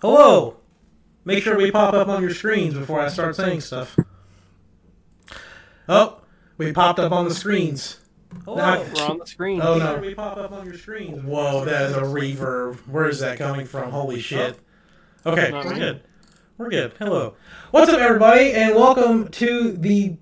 [0.00, 0.56] Hello!
[1.24, 3.96] Make sure we pop up on your screens before I start saying stuff.
[5.88, 6.22] Oh,
[6.56, 8.00] we popped up on the screens.
[8.44, 9.60] Hello, Now- we're on the screen.
[9.60, 11.22] Oh no, we pop up on your screens.
[11.22, 12.76] Whoa, that is a reverb.
[12.88, 13.90] Where is that coming from?
[13.90, 14.58] Holy shit.
[15.26, 16.00] Okay, we're good.
[16.56, 16.94] We're good.
[16.98, 17.34] Hello.
[17.72, 20.16] What's up, everybody, and welcome to the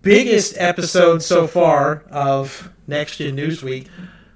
[0.00, 3.88] biggest episode so far of Next Gen News Week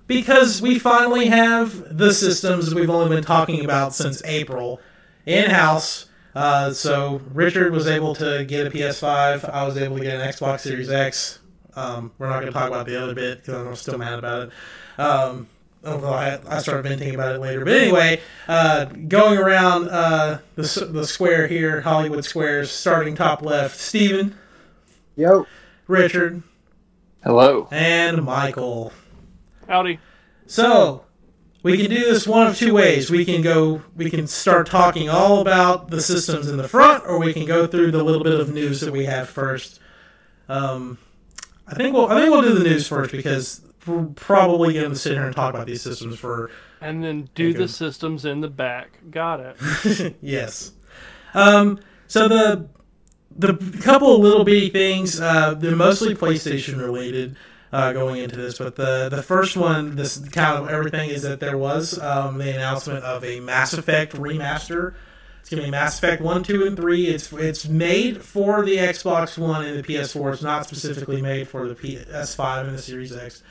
[0.07, 4.81] because we finally have the systems we've only been talking about since April
[5.25, 6.07] in house.
[6.35, 9.49] Uh, so Richard was able to get a PS5.
[9.49, 11.39] I was able to get an Xbox Series X.
[11.75, 14.43] Um, we're not going to talk about the other bit because I'm still mad about
[14.49, 14.51] it.
[14.99, 15.49] Um,
[15.85, 17.65] although I, I started venting about it later.
[17.65, 23.79] But anyway, uh, going around uh, the, the square here, Hollywood Squares, starting top left,
[23.79, 24.35] Steven,
[25.17, 25.47] Yo,
[25.87, 26.43] Richard,
[27.23, 27.69] Hello.
[27.71, 28.93] and Michael.
[29.69, 29.99] Howdy.
[30.47, 31.05] So
[31.63, 33.11] we can do this one of two ways.
[33.11, 37.19] We can go, we can start talking all about the systems in the front, or
[37.19, 39.81] we can go through the little bit of news that we have first.
[40.49, 40.99] Um,
[41.67, 44.97] I think we'll, I think we'll do the news first because we're probably going to
[44.97, 46.51] sit here and talk about these systems for
[46.81, 49.01] And then do the systems in the back.
[49.11, 50.17] Got it.
[50.23, 50.73] yes.
[51.35, 52.69] Um, so the
[53.39, 57.37] the couple of little bitty things, uh, they're mostly PlayStation related.
[57.77, 61.41] Uh, going into this, but the the first one, this kind of everything is that
[61.41, 64.95] there was um, the announcement of a Mass Effect remaster.
[65.41, 67.09] It's gonna be Mass Effect one, two, and three.
[67.09, 70.33] It's it's made for the Xbox One and the PS4.
[70.33, 73.43] It's not specifically made for the PS5 and the Series X.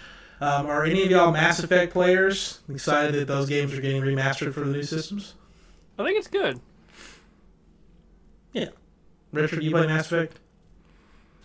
[0.41, 4.55] Um, are any of y'all Mass Effect players excited that those games are getting remastered
[4.55, 5.35] for the new systems?
[5.99, 6.59] I think it's good.
[8.53, 8.69] Yeah,
[9.31, 10.39] Richard, you play Mass Effect?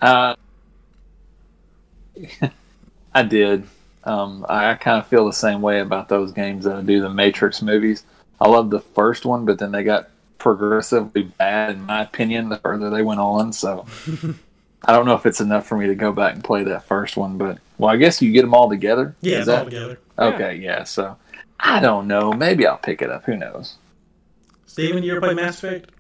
[0.01, 0.35] Uh,
[3.15, 3.67] I did.
[4.05, 7.11] Um, I kind of feel the same way about those games that I do the
[7.11, 8.05] Matrix movies.
[8.41, 12.57] I love the first one, but then they got progressively bad, in my opinion, the
[12.59, 13.53] further they went on.
[13.53, 13.85] So
[14.85, 17.17] I don't know if it's enough for me to go back and play that first
[17.17, 17.37] one.
[17.37, 19.15] But well, I guess you get them all together.
[19.21, 19.99] Yeah, that- all together.
[20.19, 20.85] Okay, yeah.
[20.85, 21.17] So
[21.59, 22.33] I don't know.
[22.33, 23.25] Maybe I'll pick it up.
[23.25, 23.77] Who knows?
[24.67, 25.91] Steven, you ever play Mass Effect?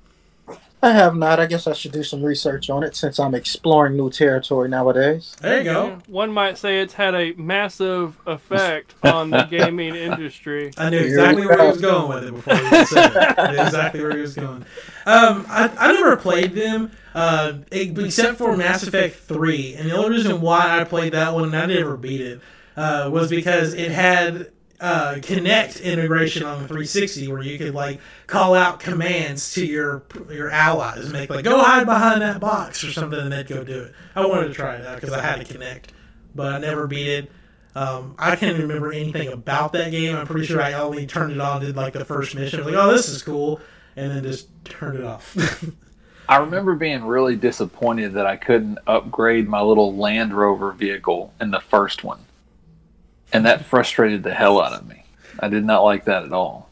[0.82, 1.38] I have not.
[1.38, 5.36] I guess I should do some research on it since I'm exploring new territory nowadays.
[5.41, 5.98] There you go.
[6.06, 10.72] One might say it's had a massive effect on the gaming industry.
[10.78, 13.60] I knew exactly where he was going with it before he said it.
[13.60, 14.64] Exactly where he was going.
[15.04, 19.74] Um, I, I never played them, uh, except for Mass Effect 3.
[19.74, 22.40] And the only reason why I played that one and I never beat it
[22.76, 28.00] uh, was because it had uh, Kinect integration on the 360 where you could like
[28.26, 32.82] call out commands to your your allies and make like go hide behind that box
[32.82, 33.94] or something and they'd go do it.
[34.14, 35.86] I wanted to try it out because I had to Kinect,
[36.34, 37.32] but I never beat it.
[37.74, 40.16] Um, I can't remember anything about that game.
[40.16, 42.90] I'm pretty sure I only turned it on, did like the first mission, like, oh,
[42.90, 43.60] this is cool,
[43.96, 45.36] and then just turned it off.
[46.28, 51.50] I remember being really disappointed that I couldn't upgrade my little Land Rover vehicle in
[51.50, 52.20] the first one.
[53.32, 55.04] And that frustrated the hell out of me.
[55.38, 56.68] I did not like that at all.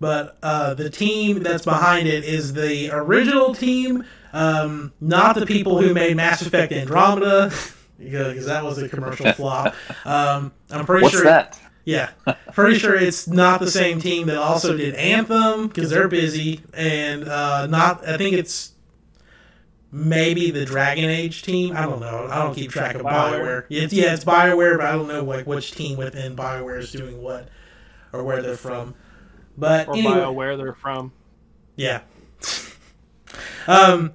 [0.00, 5.80] but uh, the team that's behind it is the original team, um, not the people
[5.80, 7.52] who made Mass Effect Andromeda,
[7.98, 9.74] because that was a commercial flop.
[10.04, 11.24] Um, I'm pretty What's sure.
[11.24, 11.58] that?
[11.84, 12.10] Yeah,
[12.52, 17.26] pretty sure it's not the same team that also did Anthem because they're busy, and
[17.26, 18.06] uh, not.
[18.06, 18.72] I think it's
[19.90, 21.76] maybe the Dragon Age team.
[21.76, 22.28] I don't know.
[22.30, 23.64] I don't keep track of Bioware.
[23.70, 27.22] It's, yeah, it's Bioware, but I don't know like which team within Bioware is doing
[27.22, 27.48] what
[28.12, 28.94] or where they're from.
[29.56, 31.12] But Or anyway, BioWare they're from.
[31.76, 32.02] yeah.
[33.66, 34.12] um,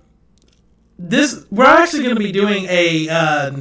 [0.98, 3.52] this we're actually going to be doing a uh,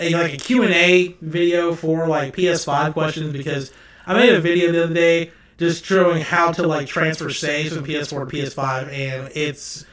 [0.00, 3.72] a like a Q and A video for like PS5 questions because
[4.06, 7.84] I made a video the other day just showing how to like transfer saves from
[7.84, 9.84] PS4 to PS5 and it's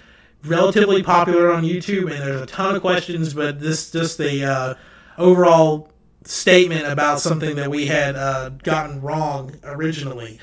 [0.46, 4.74] relatively popular on YouTube and there's a ton of questions but this just the uh,
[5.18, 5.90] overall
[6.24, 10.40] statement about something that we had uh, gotten wrong originally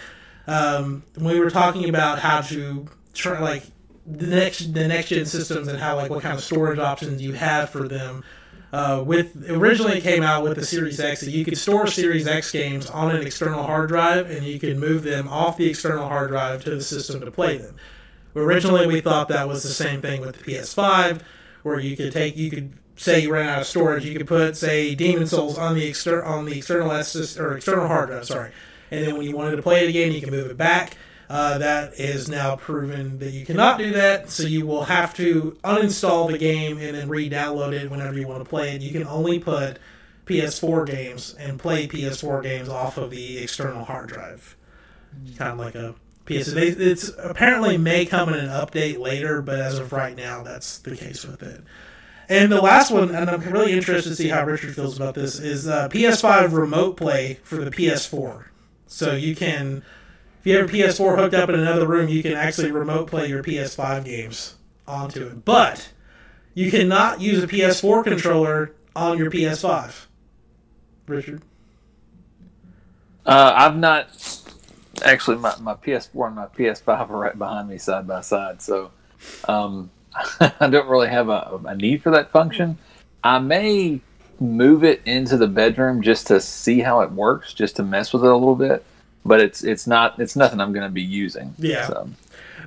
[0.46, 3.64] um, we were talking about how to try like
[4.06, 7.32] the next the next gen systems and how like what kind of storage options you
[7.32, 8.23] have for them.
[8.73, 12.50] Uh, with originally came out with the Series X that you could store Series X
[12.50, 16.31] games on an external hard drive and you could move them off the external hard
[16.31, 17.76] drive to the system to play them.
[18.37, 21.21] Originally we thought that was the same thing with the PS5,
[21.63, 24.57] where you could take you could say you ran out of storage, you could put
[24.57, 28.53] say Demon Souls on the exter- on the external S or external hard drive, sorry,
[28.91, 30.97] and then when you wanted to play it again, you can move it back.
[31.29, 35.57] Uh, that is now proven that you cannot do that, so you will have to
[35.65, 38.83] uninstall the game and then re-download it whenever you want to play it.
[38.83, 39.79] You can only put
[40.27, 44.55] PS4 games and play PS4 games off of the external hard drive.
[45.39, 45.95] Kind of like a
[46.26, 46.53] PS.
[46.53, 50.79] They, it's apparently may come in an update later, but as of right now, that's
[50.79, 51.62] the case with it.
[52.29, 55.38] And the last one, and I'm really interested to see how Richard feels about this,
[55.38, 58.47] is uh, PS5 remote play for the PS4.
[58.87, 59.82] So you can,
[60.41, 63.29] if you have a PS4 hooked up in another room, you can actually remote play
[63.29, 64.55] your PS5 games
[64.87, 65.44] onto it.
[65.44, 65.91] But
[66.55, 70.06] you cannot use a PS4 controller on your PS5.
[71.06, 71.43] Richard?
[73.27, 74.11] Uh, I've not
[75.05, 78.91] actually my, my PS4 and my PS5 are right behind me side by side, so
[79.49, 79.91] um,
[80.41, 82.79] I don't really have a, a need for that function.
[83.23, 84.00] I may
[84.41, 88.25] move it into the bedroom just to see how it works, just to mess with
[88.25, 88.85] it a little bit.
[89.25, 91.55] But it's it's not it's nothing I'm going to be using.
[91.58, 91.87] Yeah.
[91.87, 92.11] So,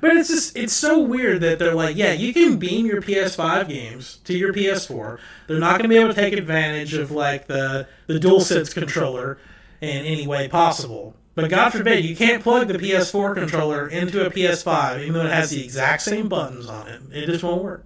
[0.00, 3.68] But it's just it's so weird that they're like, yeah, you can beam your PS5
[3.68, 5.18] games to your PS4.
[5.46, 9.38] They're not going to be able to take advantage of like the the DualSense controller
[9.80, 11.14] in any way possible.
[11.38, 15.30] But God forbid you can't plug the PS4 controller into a PS5, even though it
[15.30, 17.00] has the exact same buttons on it.
[17.12, 17.84] It just won't work.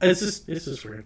[0.00, 1.04] It's just it's just weird.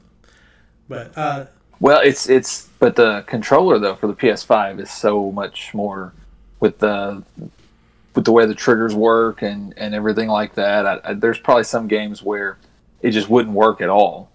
[0.88, 1.46] But uh,
[1.80, 6.12] well, it's it's but the controller though for the PS5 is so much more
[6.60, 7.24] with the
[8.14, 10.86] with the way the triggers work and and everything like that.
[10.86, 12.56] I, I, there's probably some games where
[13.02, 14.30] it just wouldn't work at all.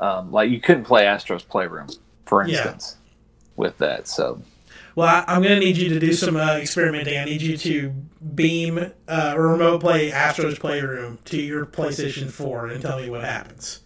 [0.00, 1.86] Um, like you couldn't play Astro's Playroom,
[2.24, 2.48] for Yeah.
[2.56, 2.96] instance,
[3.54, 4.08] with that.
[4.08, 4.42] So
[4.96, 7.18] Well, I, I'm going to need you to do some uh, experimenting.
[7.18, 7.90] I need you to
[8.34, 13.22] beam uh, or remote play Astro's Playroom to your PlayStation 4 and tell me what
[13.22, 13.80] happens.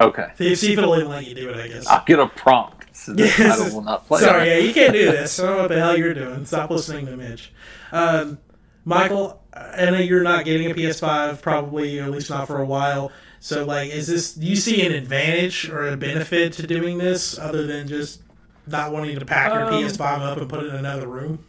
[0.00, 1.86] okay, See, see if it'll even let you do it, I guess.
[1.86, 2.96] I'll get a prompt.
[2.96, 3.72] So Yes.
[3.72, 4.20] will not play.
[4.22, 5.38] Sorry, yeah, you can't do this.
[5.38, 6.44] I don't know what the hell you're doing.
[6.46, 7.52] Stop listening to Mitch.
[7.90, 8.38] Um,
[8.84, 12.66] Michael, I know you're not getting a PS5, probably, or at least not for a
[12.66, 13.12] while.
[13.38, 14.34] So, like, is this?
[14.34, 18.22] Do you see an advantage or a benefit to doing this, other than just
[18.66, 21.44] not wanting to pack your Um, PS5 up and put it in another room?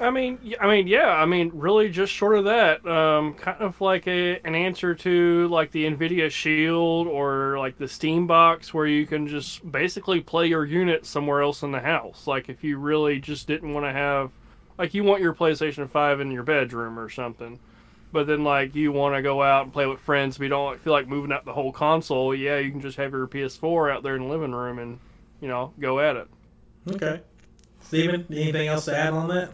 [0.00, 1.08] I mean, I mean, yeah.
[1.10, 5.46] I mean, really, just short of that, um, kind of like a an answer to
[5.48, 10.48] like the Nvidia Shield or like the Steam Box, where you can just basically play
[10.48, 12.26] your unit somewhere else in the house.
[12.26, 14.32] Like if you really just didn't want to have,
[14.78, 17.60] like you want your PlayStation Five in your bedroom or something,
[18.10, 20.80] but then like you want to go out and play with friends, but you don't
[20.80, 22.34] feel like moving out the whole console.
[22.34, 24.98] Yeah, you can just have your PS4 out there in the living room and
[25.40, 26.28] you know go at it.
[26.90, 27.20] Okay.
[27.82, 29.50] Steven, anything else to add on that?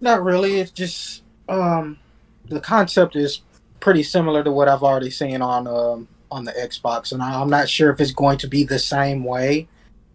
[0.00, 0.60] Not really.
[0.60, 1.98] It's just um,
[2.48, 3.42] the concept is
[3.80, 7.50] pretty similar to what I've already seen on um, on the Xbox, and I- I'm
[7.50, 9.68] not sure if it's going to be the same way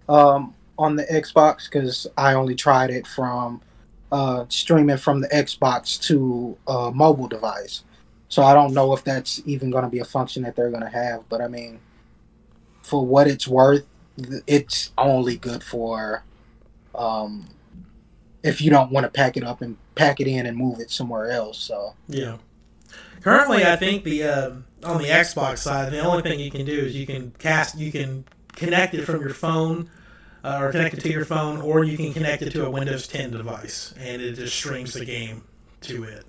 [0.09, 3.61] um, on the Xbox because I only tried it from
[4.11, 7.83] uh, streaming from the Xbox to a mobile device.
[8.27, 10.83] So I don't know if that's even going to be a function that they're going
[10.83, 11.27] to have.
[11.29, 11.79] But I mean,
[12.81, 13.87] for what it's worth, th-
[14.47, 16.23] it's only good for
[16.95, 17.47] um,
[18.43, 20.91] if you don't want to pack it up and pack it in and move it
[20.91, 21.57] somewhere else.
[21.57, 22.37] So Yeah.
[23.21, 24.51] Currently, I think the uh,
[24.83, 27.91] on the Xbox side, the only thing you can do is you can cast, you
[27.91, 28.25] can
[28.55, 29.89] connect it from your phone,
[30.43, 33.07] uh, or connect it to your phone, or you can connect it to a Windows
[33.07, 35.43] 10 device, and it just streams the game
[35.81, 36.25] to it.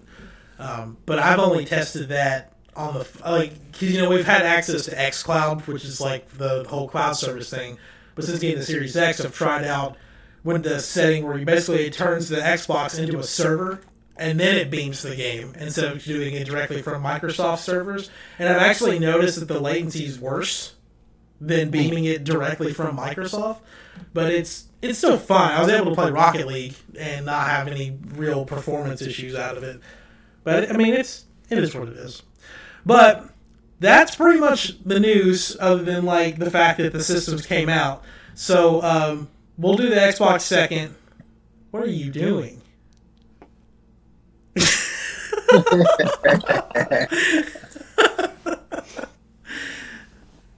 [0.59, 4.86] Um, but I've only tested that on the like, cause, you know, we've had access
[4.86, 7.79] to XCloud, which is like the whole cloud service thing.
[8.14, 9.96] But since getting the Series X, I've tried out
[10.43, 13.81] when the setting where you basically it turns the Xbox into a server
[14.17, 18.10] and then it beams the game instead of doing it directly from Microsoft servers.
[18.38, 20.74] And I've actually noticed that the latency is worse
[21.41, 23.58] than beaming it directly from Microsoft,
[24.14, 25.52] but it's it's still fun.
[25.52, 29.56] I was able to play Rocket League and not have any real performance issues out
[29.56, 29.81] of it.
[30.44, 32.22] But I mean, it's it is what it is.
[32.84, 33.29] But
[33.81, 38.03] that's pretty much the news, other than like the fact that the systems came out.
[38.34, 40.94] So um, we'll do the Xbox second.
[41.70, 42.60] What are you doing?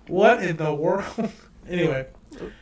[0.09, 1.31] what in the world?
[1.69, 2.07] anyway,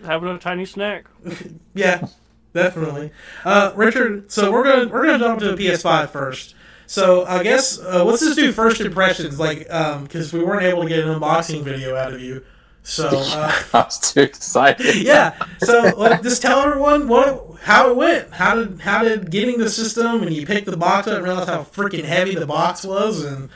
[0.04, 1.07] Having a tiny snack.
[1.75, 2.07] yeah,
[2.52, 3.11] definitely.
[3.45, 6.54] Uh, Richard, so we're gonna we're gonna jump to the PS5 first.
[6.92, 10.88] So I guess uh, let's just do first impressions, like because we weren't able to
[10.90, 12.44] get an unboxing video out of you.
[12.82, 15.02] So uh, I was too excited.
[15.02, 18.30] yeah, so like, just tell everyone what how it went.
[18.34, 21.49] How did how did getting the system and you picked the box up and realized
[21.49, 23.49] how freaking heavy the box was and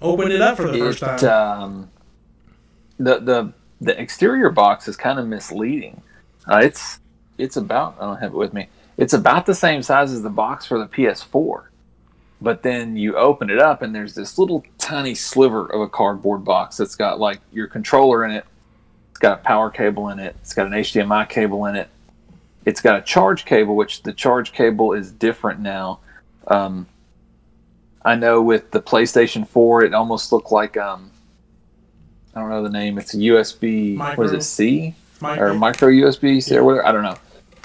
[0.00, 1.24] opened it up for the first time.
[1.24, 1.90] um,
[3.00, 6.02] the the the exterior box is kind of misleading.
[6.46, 7.00] Uh, it's
[7.36, 8.68] it's about I don't have it with me.
[8.96, 11.64] It's about the same size as the box for the PS4,
[12.40, 16.44] but then you open it up and there's this little tiny sliver of a cardboard
[16.44, 18.44] box that's got like your controller in it.
[19.10, 20.36] It's got a power cable in it.
[20.40, 21.88] It's got an HDMI cable in it.
[22.64, 26.00] It's got a charge cable, which the charge cable is different now.
[26.46, 26.86] Um,
[28.02, 31.10] I know with the PlayStation 4, it almost looked like um,
[32.34, 32.96] I don't know the name.
[32.98, 33.96] It's a USB.
[34.16, 34.42] What is it?
[34.42, 35.50] C Micro.
[35.50, 36.60] or micro USB C Yeah.
[36.60, 36.86] or whatever.
[36.86, 37.16] I don't know.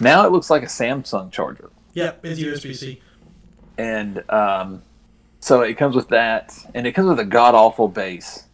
[0.01, 3.01] Now it looks like a Samsung charger, Yep, it's USB C.
[3.77, 4.81] and um,
[5.39, 8.45] so it comes with that, and it comes with a god awful base.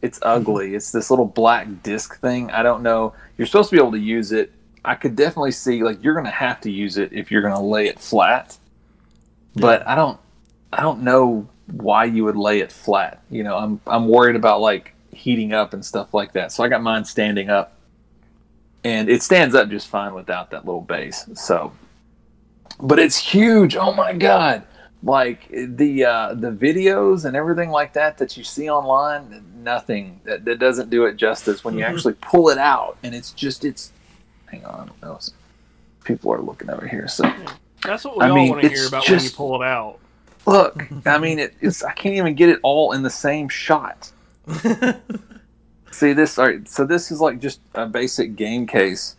[0.00, 0.74] It's ugly.
[0.74, 2.50] It's this little black disc thing.
[2.50, 3.14] I don't know.
[3.36, 4.52] You're supposed to be able to use it.
[4.84, 7.88] I could definitely see like you're gonna have to use it if you're gonna lay
[7.88, 8.56] it flat.
[9.56, 10.20] But I don't
[10.72, 13.22] I don't know why you would lay it flat.
[13.30, 16.52] You know, I'm I'm worried about like heating up and stuff like that.
[16.52, 17.74] So I got mine standing up.
[18.84, 21.28] And it stands up just fine without that little base.
[21.34, 21.72] So
[22.80, 23.76] but it's huge.
[23.76, 24.64] Oh my god.
[25.02, 30.44] Like the uh, the videos and everything like that that you see online, nothing that,
[30.44, 31.90] that doesn't do it justice when you Mhm.
[31.90, 33.92] actually pull it out and it's just it's
[34.46, 34.90] hang on.
[36.04, 37.06] People are looking over here.
[37.06, 37.30] So
[37.84, 39.98] That's what we I all mean, want to hear about when you pull it out.
[40.46, 44.10] Look, I mean, it, it's I can't even get it all in the same shot.
[45.90, 46.38] See this?
[46.38, 49.16] All right, so this is like just a basic game case.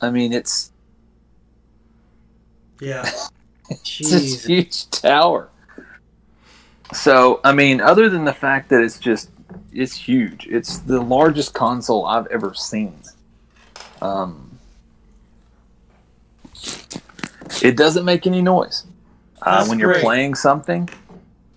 [0.00, 0.70] I mean, it's
[2.80, 3.10] yeah.
[3.70, 5.48] it's this huge tower.
[6.92, 9.30] So I mean, other than the fact that it's just
[9.72, 12.94] it's huge, it's the largest console I've ever seen.
[14.00, 14.58] Um,
[17.62, 18.84] it doesn't make any noise
[19.42, 20.02] uh, when you're great.
[20.02, 20.88] playing something.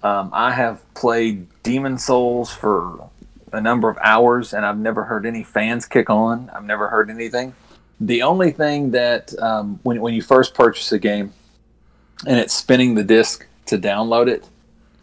[0.04, 3.10] Um, I have played Demon Souls for
[3.54, 6.50] a number of hours, and I've never heard any fans kick on.
[6.54, 7.54] I've never heard anything.
[8.02, 11.32] The only thing that um, when when you first purchase a game
[12.26, 14.48] and it's spinning the disc to download it,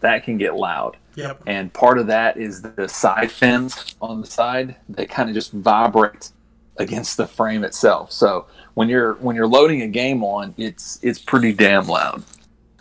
[0.00, 0.96] that can get loud.
[1.14, 1.42] Yep.
[1.46, 4.76] And part of that is the side fins on the side.
[4.88, 6.30] They kind of just vibrate
[6.76, 8.12] against the frame itself.
[8.12, 12.24] So when you're when you're loading a game on, it's it's pretty damn loud.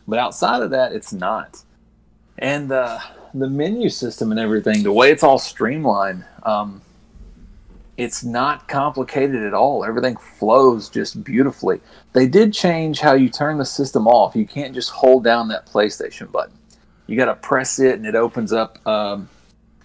[0.08, 1.64] But outside of that, it's not.
[2.40, 3.02] And the
[3.34, 6.82] the menu system and everything, the way it's all streamlined, um,
[7.98, 9.84] it's not complicated at all.
[9.84, 11.82] Everything flows just beautifully.
[12.14, 14.36] They did change how you turn the system off.
[14.36, 16.56] You can't just hold down that PlayStation button.
[17.08, 18.86] You got to press it, and it opens up.
[18.88, 19.30] Um,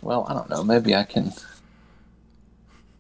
[0.03, 0.63] well, I don't know.
[0.63, 1.33] Maybe I can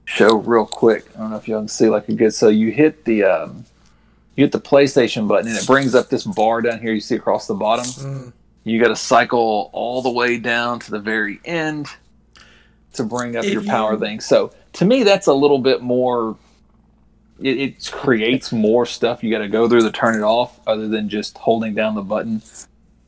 [0.04, 1.06] show real quick.
[1.14, 2.32] I don't know if y'all can see like a good.
[2.34, 3.64] So you hit the um,
[4.36, 6.92] you hit the PlayStation button, and it brings up this bar down here.
[6.92, 7.84] You see across the bottom.
[7.84, 8.32] Mm.
[8.64, 11.88] You got to cycle all the way down to the very end
[12.92, 14.20] to bring up If your power you- thing.
[14.20, 16.36] So to me, that's a little bit more.
[17.40, 20.88] It, it creates more stuff you got to go through to turn it off, other
[20.88, 22.40] than just holding down the button.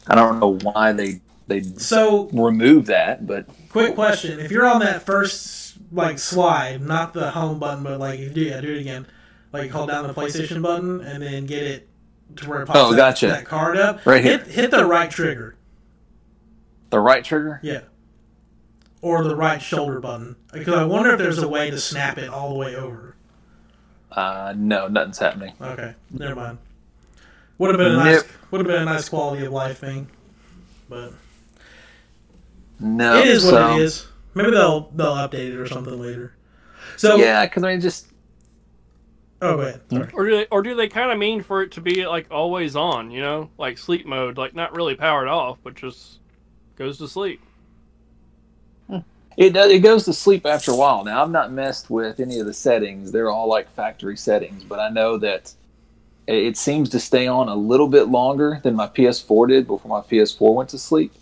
[0.08, 4.80] I don't know why they they So, remove that, but quick question: If you're on
[4.80, 8.74] that first like slide, not the home button, but like if you do, yeah, do
[8.74, 9.06] it again.
[9.52, 11.88] Like hold down the PlayStation button and then get it
[12.36, 13.28] to where it pops Oh, that, gotcha.
[13.28, 14.04] that card up.
[14.04, 14.38] Right here.
[14.38, 15.54] Hit, hit the right trigger.
[16.90, 17.60] the right trigger.
[17.62, 17.82] Yeah.
[19.04, 20.34] Or the right shoulder button.
[20.50, 23.14] Because I wonder if there's a way to snap it all the way over.
[24.10, 25.52] Uh, no, nothing's happening.
[25.60, 26.58] Okay, never mind.
[27.58, 28.26] Would have been a nice, Nope.
[28.50, 30.06] would have been a nice quality of life thing,
[30.88, 31.12] but
[32.80, 34.06] No, it is what so- it is.
[34.32, 36.32] Maybe they'll they'll update it or something later.
[36.96, 38.06] So Yeah, because I mean, just
[39.42, 39.80] Oh, go ahead.
[39.90, 40.08] Sorry.
[40.14, 42.74] Or do they, or do they kind of mean for it to be like always
[42.74, 43.10] on?
[43.10, 46.20] You know, like sleep mode, like not really powered off, but just
[46.76, 47.42] goes to sleep.
[49.36, 51.04] It does, it goes to sleep after a while.
[51.04, 54.64] Now I've not messed with any of the settings; they're all like factory settings.
[54.64, 55.52] But I know that
[56.26, 60.00] it seems to stay on a little bit longer than my PS4 did before my
[60.00, 61.12] PS4 went to sleep.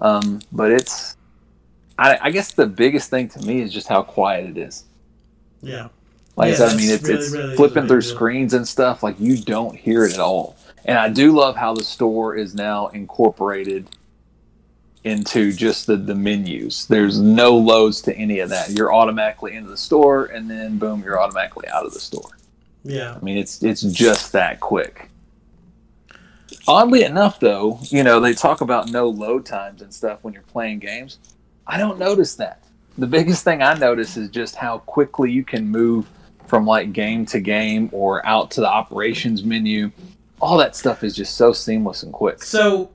[0.00, 1.16] Um, but it's,
[1.98, 4.84] I, I guess the biggest thing to me is just how quiet it is.
[5.62, 5.88] Yeah.
[6.36, 9.02] Like I Yeah, I mean, it's really, it's really flipping through screens and stuff.
[9.02, 10.56] Like you don't hear it at all.
[10.84, 13.88] And I do love how the store is now incorporated
[15.04, 16.86] into just the, the menus.
[16.86, 18.70] There's no loads to any of that.
[18.70, 22.30] You're automatically into the store, and then boom, you're automatically out of the store.
[22.84, 23.16] Yeah.
[23.20, 25.08] I mean, it's it's just that quick.
[26.68, 30.42] Oddly enough, though, you know they talk about no load times and stuff when you're
[30.44, 31.18] playing games.
[31.66, 32.64] I don't notice that.
[32.98, 36.08] The biggest thing I notice is just how quickly you can move
[36.46, 39.90] from like game to game or out to the operations menu.
[40.40, 42.42] All that stuff is just so seamless and quick.
[42.42, 42.90] So,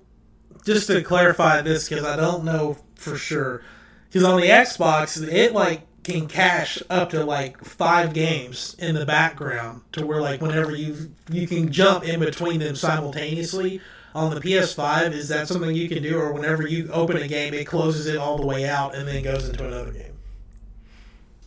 [0.68, 3.64] just to clarify this, because I don't know for sure,
[4.08, 9.06] because on the Xbox, it like can cache up to like five games in the
[9.06, 13.82] background to where like whenever you you can jump in between them simultaneously.
[14.16, 17.54] On the PS5, is that something you can do, or whenever you open a game,
[17.54, 20.14] it closes it all the way out and then goes into another game?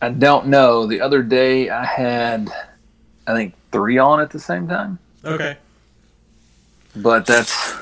[0.01, 0.87] I don't know.
[0.87, 2.49] The other day I had,
[3.27, 4.99] I think, three on at the same time.
[5.25, 5.57] Okay.
[6.95, 7.73] but that's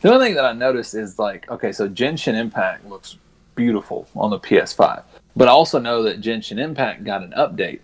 [0.00, 3.16] The only thing that I noticed is like, okay, so Genshin Impact looks
[3.54, 5.02] beautiful on the PS5,
[5.36, 7.80] but I also know that Genshin Impact got an update,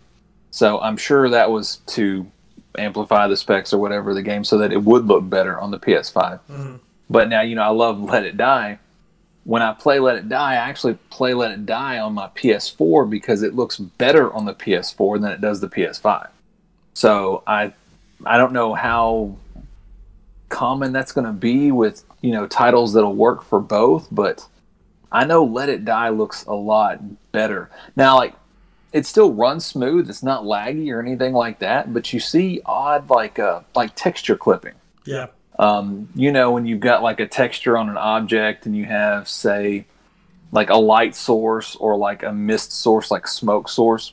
[0.51, 2.27] so I'm sure that was to
[2.79, 5.79] amplify the specs or whatever the game so that it would look better on the
[5.79, 6.41] PS5.
[6.51, 6.81] Mhm.
[7.09, 8.79] But now, you know, I love Let It Die.
[9.45, 13.09] When I play Let It Die, I actually play Let It Die on my PS4
[13.09, 16.29] because it looks better on the PS4 than it does the PS5.
[16.95, 17.73] So I
[18.25, 19.37] I don't know how
[20.49, 24.47] common that's going to be with, you know, titles that'll work for both, but
[25.11, 27.01] I know Let It Die looks a lot
[27.33, 27.71] better.
[27.97, 28.35] Now like
[28.93, 33.11] it still runs smooth, it's not laggy or anything like that, but you see odd
[33.11, 34.75] like uh like texture clipping
[35.05, 35.27] Yeah.
[35.59, 39.29] um, you know, when you've got like a texture on an object and you have,
[39.29, 39.87] say,
[40.53, 44.13] like a light source or like a mist source, like smoke source,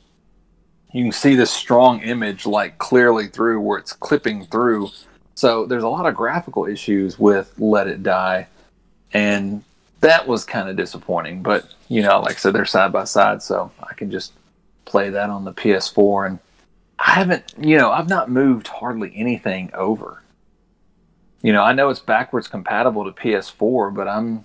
[0.92, 4.88] you can see this strong image like clearly through where it's clipping through.
[5.34, 8.46] So there's a lot of graphical issues with Let It Die,
[9.12, 9.64] and
[10.00, 11.42] that was kind of disappointing.
[11.42, 14.32] But you know, like I said, they're side by side, so I can just
[14.84, 16.38] play that on the PS4 and.
[16.96, 20.22] I haven't, you know, I've not moved hardly anything over
[21.44, 24.44] you know, I know it's backwards compatible to PS4, but I'm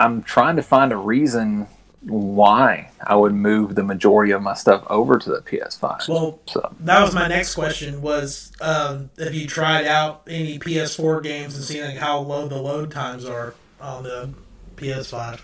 [0.00, 1.68] I'm trying to find a reason
[2.02, 6.08] why I would move the majority of my stuff over to the PS5.
[6.08, 8.00] Well, so that was my next question.
[8.00, 12.60] Was um, have you tried out any PS4 games and seen like, how low the
[12.60, 14.32] load times are on the
[14.76, 15.40] PS5?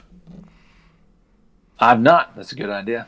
[1.79, 2.35] I've not.
[2.37, 3.07] That's a good idea.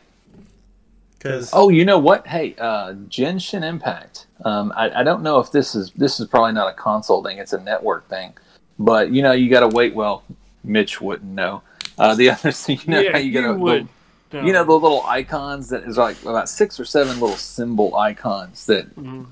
[1.18, 2.26] Because Oh, you know what?
[2.26, 4.26] Hey, uh, Genshin Impact.
[4.44, 7.38] Um, I, I don't know if this is this is probably not a console thing;
[7.38, 8.34] it's a network thing.
[8.78, 9.94] But you know, you got to wait.
[9.94, 10.22] Well,
[10.62, 11.62] Mitch wouldn't know.
[11.98, 13.88] Uh, the other thing, you know, yeah, how you you, got to would.
[14.32, 18.66] you know the little icons that is like about six or seven little symbol icons
[18.66, 19.26] that Mhm.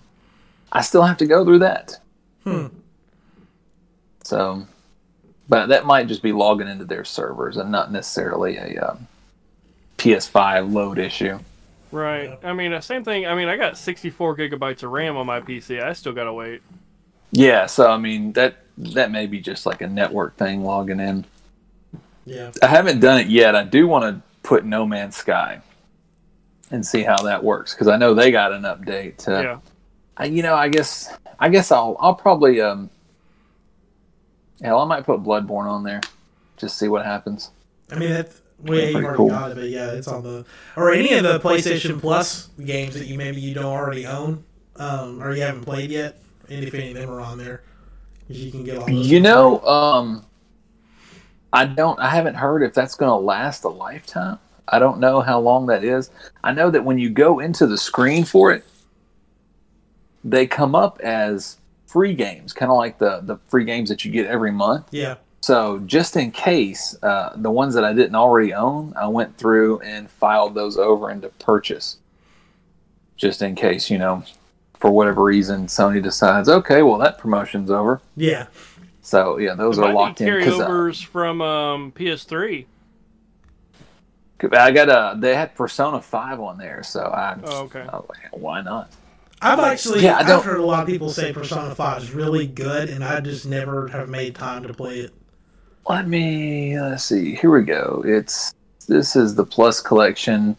[0.72, 2.00] I still have to go through that.
[2.44, 2.66] Hmm.
[4.24, 4.66] So,
[5.48, 9.06] but that might just be logging into their servers and not necessarily a um,
[9.98, 11.38] PS5 load issue.
[11.92, 12.36] Right.
[12.42, 13.26] I mean, the same thing.
[13.26, 15.80] I mean, I got 64 gigabytes of RAM on my PC.
[15.82, 16.60] I still gotta wait.
[17.30, 21.24] Yeah, so I mean that that may be just like a network thing logging in.
[22.26, 23.56] Yeah, I haven't done it yet.
[23.56, 25.60] I do want to put No Man's Sky
[26.70, 29.16] and see how that works because I know they got an update.
[29.18, 29.58] To, yeah.
[30.16, 32.90] I, you know, I guess I guess I'll I'll probably um
[34.60, 36.00] hell I might put Bloodborne on there,
[36.56, 37.50] just see what happens.
[37.90, 39.28] I mean that's well, yeah, you've Pretty already cool.
[39.28, 40.44] got it, but yeah, it's on the
[40.76, 44.44] or any of the PlayStation Plus games that you maybe you don't already own,
[44.76, 46.18] um, or you haven't played yet.
[46.48, 47.62] And if any of them are on there,
[48.28, 49.10] you can get all those.
[49.10, 50.24] You know, um,
[51.52, 51.98] I don't.
[52.00, 54.38] I haven't heard if that's going to last a lifetime.
[54.68, 56.10] I don't know how long that is.
[56.42, 58.64] I know that when you go into the screen for it,
[60.24, 64.10] they come up as free games, kind of like the the free games that you
[64.10, 64.86] get every month.
[64.90, 69.38] Yeah, So just in case, uh, the ones that I didn't already own, I went
[69.38, 71.98] through and filed those over into purchase.
[73.16, 74.24] Just in case, you know,
[74.74, 78.00] for whatever reason, Sony decides, okay, well that promotion's over.
[78.16, 78.46] yeah,
[79.06, 80.26] So yeah, those There are locked in.
[80.26, 80.42] in.
[80.42, 82.66] 'cause, uh, from um, PS3.
[84.52, 85.16] I got a.
[85.16, 87.82] they had Persona Five on there, so I, Oh, okay.
[87.88, 88.90] I was like, why not?
[89.40, 92.10] I've actually Yeah, I I've don't- heard a lot of people say Persona Five is
[92.10, 95.14] really good, and I just never have made time to play it.
[95.88, 97.36] Let me let's see.
[97.36, 98.02] Here we go.
[98.04, 98.52] It's
[98.88, 100.56] this is the Plus collection.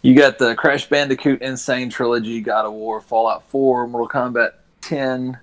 [0.00, 1.58] You got the Crash Bandicoot N.
[1.58, 5.38] Sane Trilogy, God of War, Fallout 4, Mortal Kombat 10,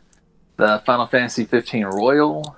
[0.58, 2.58] the Final Fantasy 15 Royal,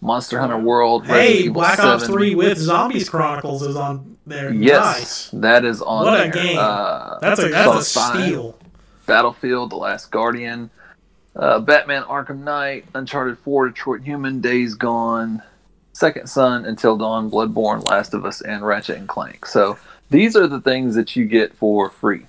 [0.00, 4.52] Monster Hunter World, Resident Hey, Evil Black Ops Three with Zombies Chronicles is on there.
[4.52, 5.42] Yes, Nice.
[5.42, 6.58] that is on What a game.
[6.58, 8.22] Uh, That's a that's a 5.
[8.24, 8.58] steal.
[9.06, 10.70] Battlefield, The Last Guardian,
[11.34, 15.42] uh, Batman Arkham Knight, Uncharted 4, Detroit Human, Days Gone,
[15.94, 19.46] Second Son, Until Dawn, Bloodborne, Last of Us, and Ratchet and Clank.
[19.46, 19.78] So
[20.10, 22.26] these are the things that you get for free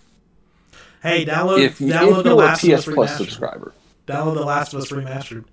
[1.04, 3.74] Hey, download if, you, download if you're a Last Us PS Plus subscriber.
[4.10, 5.46] Download the Last of Us remastered.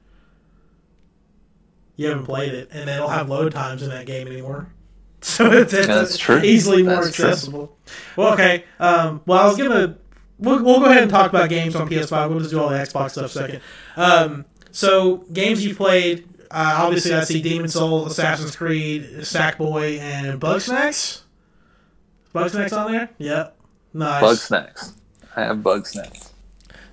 [1.96, 4.68] You haven't played it, and they don't have load times in that game anymore.
[5.22, 6.40] So it's, it's true.
[6.40, 7.24] easily more That's true.
[7.26, 7.76] accessible.
[8.16, 8.64] Well, okay.
[8.78, 9.96] Um, well, I was gonna.
[10.38, 12.28] We'll, we'll go ahead and talk about games on PS5.
[12.28, 13.60] We'll just do all the Xbox stuff second.
[13.96, 16.28] Um, so games you've played.
[16.48, 21.22] Uh, obviously, I see Demon Souls, Assassin's Creed, Sackboy, and Bugsnax.
[22.32, 23.10] Bugsnax on there?
[23.18, 23.58] Yep.
[23.94, 24.22] Nice.
[24.22, 24.94] Bugsnax.
[25.34, 26.30] I have Bugsnax.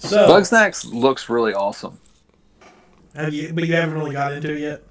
[0.03, 1.97] So, Bugsnax looks really awesome.
[3.15, 4.83] have you, but you haven't really got into it yet.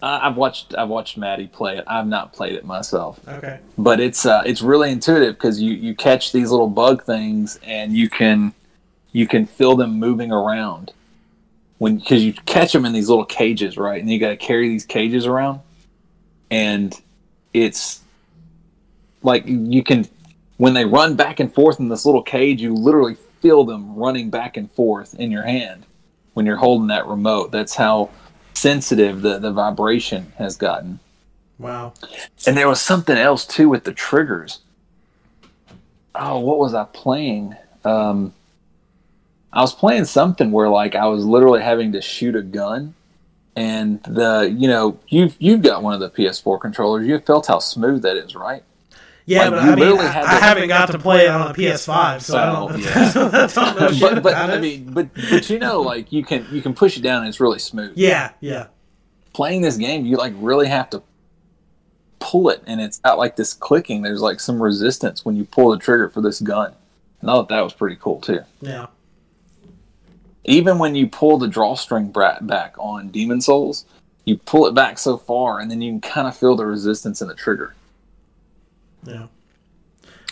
[0.00, 1.84] Uh, I've watched I've watched Maddie play it.
[1.86, 3.20] I've not played it myself.
[3.28, 3.60] Okay.
[3.76, 7.94] but it's uh, it's really intuitive because you you catch these little bug things and
[7.94, 8.54] you can
[9.12, 10.92] you can feel them moving around
[11.78, 14.00] when because you catch them in these little cages, right?
[14.00, 15.60] And you got to carry these cages around,
[16.50, 16.98] and
[17.52, 18.00] it's
[19.22, 20.08] like you can
[20.56, 24.30] when they run back and forth in this little cage, you literally feel them running
[24.30, 25.84] back and forth in your hand
[26.34, 27.50] when you're holding that remote.
[27.50, 28.10] That's how
[28.54, 31.00] sensitive the, the vibration has gotten.
[31.58, 31.92] Wow.
[32.46, 34.60] And there was something else too with the triggers.
[36.14, 37.56] Oh, what was I playing?
[37.84, 38.32] Um,
[39.52, 42.94] I was playing something where like I was literally having to shoot a gun,
[43.54, 47.06] and the you know you've you've got one of the PS4 controllers.
[47.06, 48.62] You've felt how smooth that is, right?
[49.24, 52.22] Yeah, Like, but I mean, I, I haven't got to play it on a PS5,
[52.22, 52.90] so I don't, yeah.
[53.14, 56.74] I don't but but I mean, but but you know, like you can you can
[56.74, 57.92] push it down and it's really smooth.
[57.96, 58.66] yeah, yeah,
[59.32, 61.02] Playing this game, you like really have to
[62.18, 64.02] pull it, and it's not like this clicking.
[64.02, 66.74] There's like some resistance when you pull the trigger for this gun.
[67.20, 68.40] And I thought that was pretty cool too.
[68.60, 68.86] yeah.
[70.44, 73.84] even when you pull the drawstring brat back on Demon Souls,
[74.24, 77.22] you pull it back so far, and then you can kind of feel the resistance
[77.22, 77.74] in the trigger.
[79.04, 79.26] Yeah.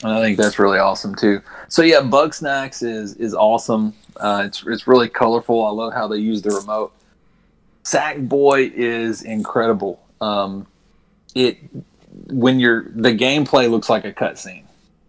[0.02, 1.42] And I think that's really awesome too.
[1.68, 3.94] So yeah, Bugsnax is is awesome.
[4.16, 5.64] Uh, it's it's really colorful.
[5.64, 6.92] I love how they use the remote.
[7.84, 10.02] Sackboy is incredible.
[10.20, 10.66] Um,
[11.34, 11.58] it
[12.28, 14.64] when you're the gameplay looks like a cutscene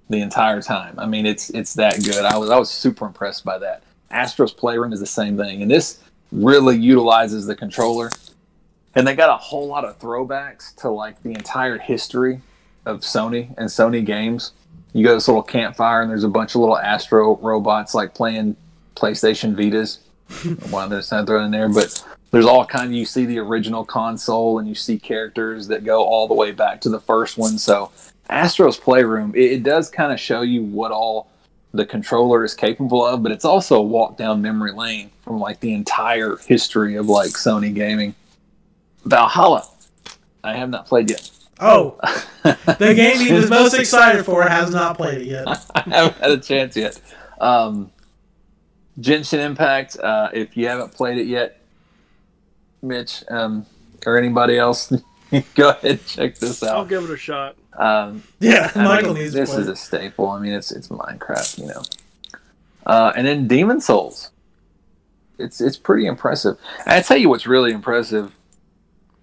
[0.10, 1.00] the entire time.
[1.00, 2.26] I mean, it's it's that good.
[2.26, 3.84] I was I was super impressed by that.
[4.10, 6.00] Astro's Playroom is the same thing, and this
[6.32, 8.10] really utilizes the controller.
[8.93, 12.41] And they got a whole lot of throwbacks to like the entire history
[12.86, 14.54] of Sony and Sony games.
[14.94, 18.13] You go to this little campfire, and there's a bunch of little Astro robots like
[18.13, 18.56] playing
[18.96, 20.00] PlayStation Vitas.
[20.72, 22.88] One kind of thrown in there, but there's all kind.
[22.88, 26.52] Of, you see the original console, and you see characters that go all the way
[26.52, 27.58] back to the first one.
[27.58, 27.91] So
[28.30, 31.30] Astro's Playroom, it, it does kind of show you what all
[31.74, 35.60] the controller is capable of, but it's also a walk down memory lane from like
[35.60, 38.13] the entire history of like Sony gaming.
[39.06, 39.67] Valhalla,
[40.44, 41.30] I have not played yet.
[41.62, 41.97] Oh,
[42.43, 45.47] the game he was most excited for has not played it yet.
[45.76, 47.00] I haven't had a chance yet.
[47.39, 47.91] Um,
[49.00, 51.62] Genshin Impact, uh, if you haven't played it yet,
[52.82, 53.65] Mitch um,
[54.06, 54.91] or anybody else,
[55.56, 56.78] go ahead and check this out.
[56.78, 57.56] I'll give it a shot.
[57.78, 59.62] Um, Yeah, I Michael mean, needs to this play.
[59.62, 60.30] is a staple.
[60.30, 61.84] I mean, it's it's Minecraft, you know.
[62.86, 64.32] Uh, and then Demon Souls.
[65.38, 66.58] It's it's pretty impressive.
[66.86, 68.36] And I tell you what's really impressive.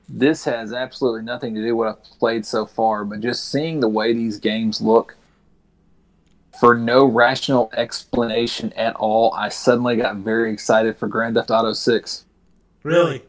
[0.09, 3.81] This has absolutely nothing to do with what I've played so far, but just seeing
[3.81, 5.17] the way these games look,
[6.59, 11.73] for no rational explanation at all, I suddenly got very excited for Grand Theft Auto
[11.73, 12.25] Six.
[12.83, 13.23] Really?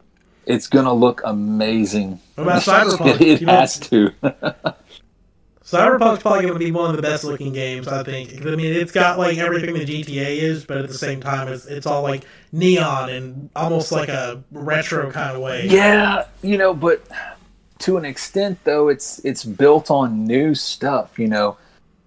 [0.46, 2.18] It's gonna look amazing.
[2.34, 3.20] What about Cyberpunk?
[3.20, 4.12] it it has to.
[5.70, 8.44] Cyberpunk's probably going to be one of the best looking games, I think.
[8.44, 11.66] I mean, it's got like everything the GTA is, but at the same time, it's,
[11.66, 15.68] it's all like neon and almost like a retro kind of way.
[15.68, 17.06] Yeah, you know, but
[17.80, 21.18] to an extent though, it's it's built on new stuff.
[21.18, 21.56] You know,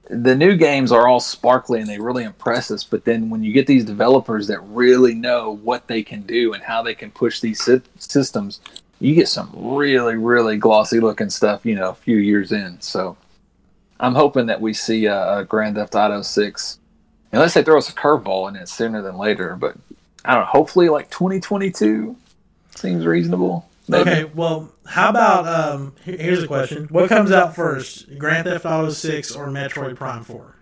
[0.09, 2.83] the new games are all sparkly and they really impress us.
[2.83, 6.63] But then when you get these developers that really know what they can do and
[6.63, 8.59] how they can push these sy- systems,
[8.99, 11.65] you get some really really glossy looking stuff.
[11.65, 12.81] You know, a few years in.
[12.81, 13.15] So
[13.99, 16.79] I'm hoping that we see a, a Grand Theft Auto Six,
[17.31, 19.55] unless they throw us a curveball in it sooner than later.
[19.55, 19.75] But
[20.25, 20.47] I don't know.
[20.47, 22.15] Hopefully, like 2022
[22.75, 23.69] seems reasonable.
[23.87, 24.09] Maybe.
[24.09, 25.93] Okay, well, how about um?
[26.03, 30.55] Here's a question: What comes out first, Grand Theft Auto Six or Metroid Prime Four?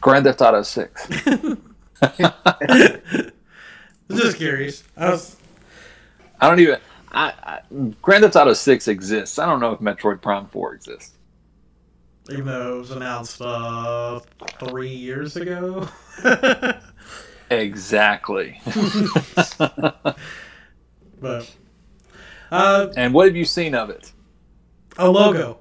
[0.00, 1.06] Grand Theft Auto Six.
[4.10, 4.84] Just curious.
[4.96, 5.36] I was,
[6.40, 6.78] I don't even.
[7.12, 7.60] I, I
[8.02, 9.38] Grand Theft Auto Six exists.
[9.38, 11.15] I don't know if Metroid Prime Four exists.
[12.30, 14.20] Even though it was announced uh
[14.58, 15.88] three years ago.
[17.50, 18.60] Exactly.
[21.20, 21.50] but
[22.50, 24.12] uh, and what have you seen of it?
[24.98, 25.58] a logo,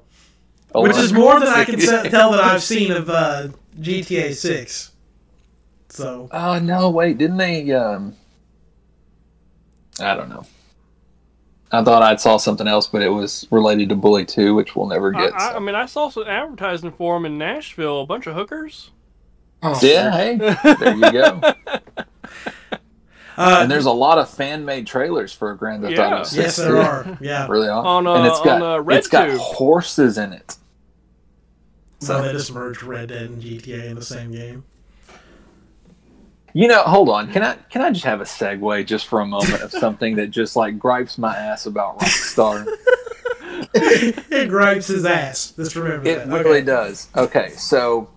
[0.73, 3.49] Oh, which is more than I can tell that I've seen of uh,
[3.79, 4.91] GTA Six.
[5.89, 6.89] So Oh no!
[6.89, 7.71] Wait, didn't they?
[7.71, 8.15] Um,
[9.99, 10.45] I don't know.
[11.71, 14.87] I thought I saw something else, but it was related to Bully Two, which we'll
[14.87, 15.33] never get.
[15.33, 15.55] I, so.
[15.55, 18.01] I mean, I saw some advertising for them in Nashville.
[18.01, 18.91] A bunch of hookers.
[19.63, 20.35] Oh, yeah, hey,
[20.79, 21.41] there you go.
[23.37, 26.07] uh, And there's a lot of fan-made trailers for Grand Theft Yeah.
[26.13, 26.35] Auto Six.
[26.37, 27.17] yes, there are.
[27.19, 27.83] Yeah, Really are.
[27.83, 29.37] On, uh, and it's got on, uh, it's got RedTube.
[29.37, 30.55] horses in it.
[31.99, 34.63] so they just merged Red Dead and GTA in the same game.
[36.57, 37.33] You know, hold on.
[37.33, 40.27] Can I can I just have a segue just for a moment of something that
[40.31, 42.65] just like gripes my ass about Rockstar?
[43.73, 45.51] it gripes his ass.
[45.51, 46.27] Just remember It that.
[46.29, 46.61] really Okay.
[46.65, 47.09] does.
[47.15, 48.09] Okay, so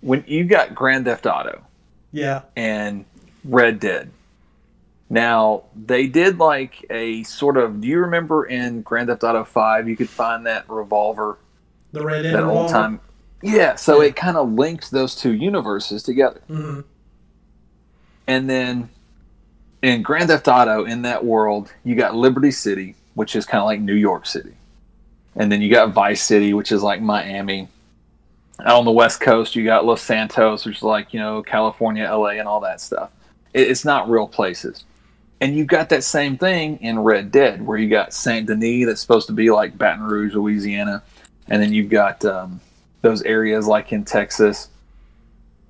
[0.00, 1.62] when you got Grand Theft Auto
[2.10, 2.42] Yeah.
[2.56, 3.04] and
[3.44, 4.10] Red Dead,
[5.08, 7.80] Now they did like a sort of.
[7.80, 11.38] Do you remember in Grand Theft Auto Five you could find that revolver,
[11.92, 12.98] The red Dead that old time?
[13.40, 13.76] Yeah.
[13.76, 16.40] So it kind of linked those two universes together.
[16.48, 16.80] hmm
[18.26, 18.88] And then
[19.82, 23.66] in Grand Theft Auto, in that world, you got Liberty City, which is kind of
[23.66, 24.54] like New York City.
[25.36, 27.68] And then you got Vice City, which is like Miami.
[28.60, 32.08] Out on the West Coast, you got Los Santos, which is like, you know, California,
[32.08, 33.10] LA, and all that stuff.
[33.52, 34.84] It's not real places.
[35.40, 39.00] And you've got that same thing in Red Dead, where you got Saint Denis, that's
[39.00, 41.02] supposed to be like Baton Rouge, Louisiana.
[41.48, 42.60] And then you've got um,
[43.02, 44.68] those areas like in Texas.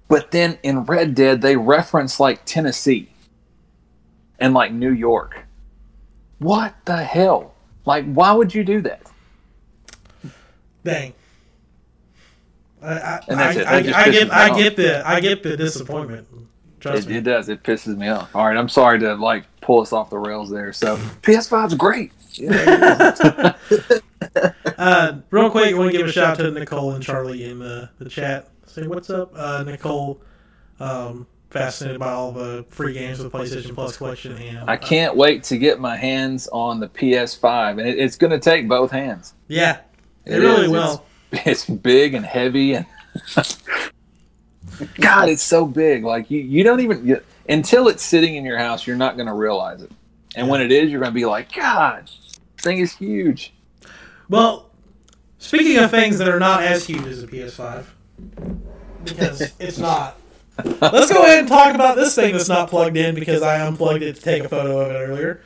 [0.09, 3.09] But then in Red Dead, they reference like Tennessee
[4.39, 5.47] and like New York.
[6.39, 7.55] What the hell?
[7.87, 9.03] Like, why would you do that?
[10.85, 11.15] Dang.
[12.83, 13.67] I, I, And that's I, it.
[13.95, 16.29] I, get I get the I get the disappointment.
[16.85, 17.49] It, it does.
[17.49, 18.35] It pisses me off.
[18.37, 20.73] All right, I'm sorry to like pull us off the rails there.
[20.73, 22.13] So PS5's great.
[22.35, 23.55] Yeah.
[24.77, 27.61] Uh, real quick, I want to give a shout out to Nicole and Charlie in
[27.61, 28.49] the, the chat.
[28.75, 30.21] Say what's up, uh, Nicole.
[30.81, 35.45] Um, fascinated by all the free games with PlayStation Plus collection, and I can't wait
[35.45, 39.35] to get my hands on the PS5, and it, it's going to take both hands.
[39.47, 39.83] yeah,
[40.25, 40.71] it, It really is.
[40.73, 41.07] will.
[41.31, 42.87] It's big and heavy, and
[45.01, 46.03] God, it's so big.
[46.03, 49.29] Like you, you don't even you, until it's sitting in your house, you're not going
[49.29, 49.93] to realize it.
[50.35, 52.11] And when it is, you're going to be like, God,
[52.59, 53.55] thing is huge.
[54.29, 54.71] Well,
[55.39, 57.85] speaking of things that are not as huge as a PS5,
[59.05, 60.19] because it's not.
[60.65, 64.03] Let's go ahead and talk about this thing that's not plugged in because I unplugged
[64.03, 65.41] it to take a photo of it earlier.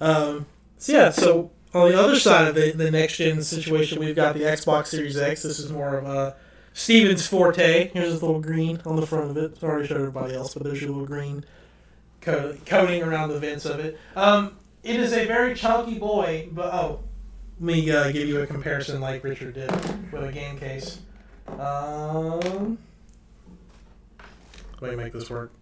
[0.00, 0.46] Um,
[0.78, 4.34] so yeah, so on the other side of the, the next gen situation, we've got
[4.34, 5.42] the Xbox Series X.
[5.42, 6.36] This is more of a
[6.72, 7.90] Steven's forte.
[7.92, 9.58] Here's this little green on the front of it.
[9.60, 11.44] I already showed everybody else, but there's your little green
[12.20, 13.98] co- coating around the vents of it.
[14.14, 17.00] Um, it is a very chunky boy, but oh,
[17.60, 19.70] let me uh, give you a comparison like Richard did
[20.12, 21.00] with a game case.
[21.48, 22.78] Um,
[24.80, 25.52] let me make this work.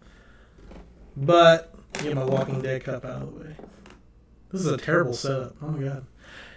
[1.17, 3.57] But get my Walking Dead cup out of the way.
[4.51, 5.55] This is a terrible setup.
[5.63, 6.07] Oh my god,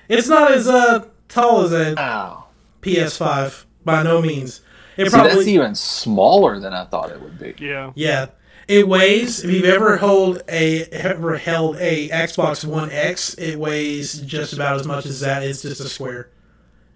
[0.10, 2.46] it's not as uh, tall as a Wow.
[2.82, 4.62] PS5 by no means.
[4.98, 7.54] It See, that's even smaller than I thought it would be.
[7.60, 7.92] Yeah.
[7.96, 8.28] yeah.
[8.68, 9.44] It weighs.
[9.44, 14.80] If you've ever hold a ever held a Xbox One X, it weighs just about
[14.80, 15.44] as much as that.
[15.44, 16.30] It's just a square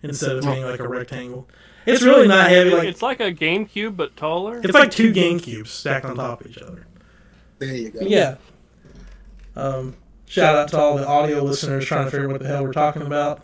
[0.02, 1.48] instead of being like a rectangle.
[1.94, 2.72] It's really not heavy.
[2.72, 4.60] Like it's like a GameCube but taller.
[4.64, 6.86] it's like two GameCubes stacked on top of each other.
[7.60, 8.00] There you go.
[8.02, 8.36] Yeah.
[9.56, 12.64] Um, shout out to all the audio listeners trying to figure out what the hell
[12.64, 13.44] we're talking about.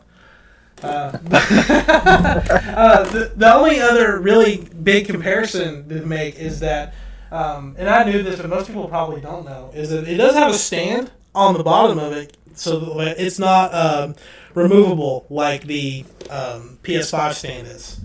[0.81, 6.93] Uh, uh, the, the only other really big comparison to make is that,
[7.31, 10.35] um, and I knew this, but most people probably don't know, is that it does
[10.35, 14.15] have a stand on the bottom of it, so it's not um,
[14.53, 17.99] removable like the um, PS5 stand is.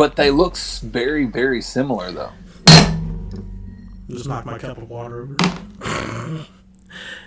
[0.00, 2.32] But they look very, very similar, though.
[4.08, 5.28] Just knock my cup of water
[5.82, 6.46] over.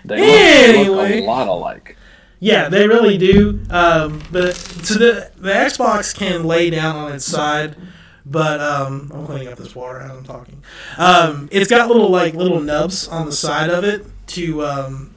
[0.06, 1.96] They look, they look a lot alike.
[2.40, 3.62] Yeah, they really do.
[3.70, 7.78] Um, but so the the Xbox can lay down on its side,
[8.26, 10.62] but um, I'm cleaning up this water as I'm talking.
[10.98, 15.16] Um, it's got little like little nubs on the side of it to um,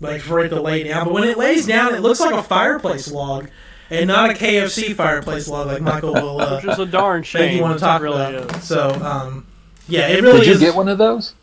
[0.00, 1.06] like for it to lay down.
[1.06, 3.48] But when it lays down, it looks like a fireplace log,
[3.90, 6.40] and not a KFC fireplace log like Michael will.
[6.40, 7.56] Uh, Which is a darn think shame.
[7.56, 8.56] you want to talk really about.
[8.56, 8.64] is.
[8.64, 9.46] So um,
[9.88, 10.60] yeah, it really Did you is.
[10.60, 11.34] get one of those?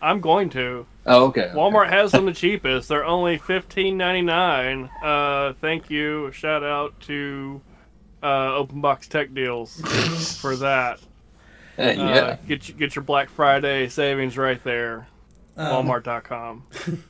[0.00, 0.86] I'm going to.
[1.06, 1.46] Oh, okay.
[1.46, 1.54] okay.
[1.54, 2.88] Walmart has them the cheapest.
[2.88, 4.90] They're only fifteen ninety nine.
[5.02, 6.30] Uh, thank you.
[6.32, 7.60] Shout out to
[8.22, 9.80] uh, Open Box Tech Deals
[10.40, 11.00] for that.
[11.78, 12.36] Uh, yeah.
[12.46, 15.08] Get you, get your Black Friday savings right there.
[15.56, 16.66] Um, Walmart.com.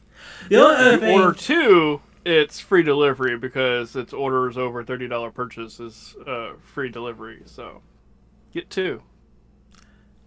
[0.48, 5.30] The only other thing, order two, it's free delivery because it's orders over thirty dollar
[5.30, 7.42] purchase is uh, free delivery.
[7.46, 7.82] So
[8.52, 9.02] get two.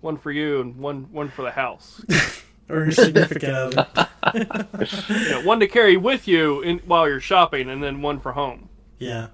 [0.02, 2.04] One for you and one one for the house.
[2.70, 3.88] or your significant other.
[5.10, 8.70] yeah, one to carry with you in, while you're shopping, and then one for home.
[8.98, 9.28] Yeah.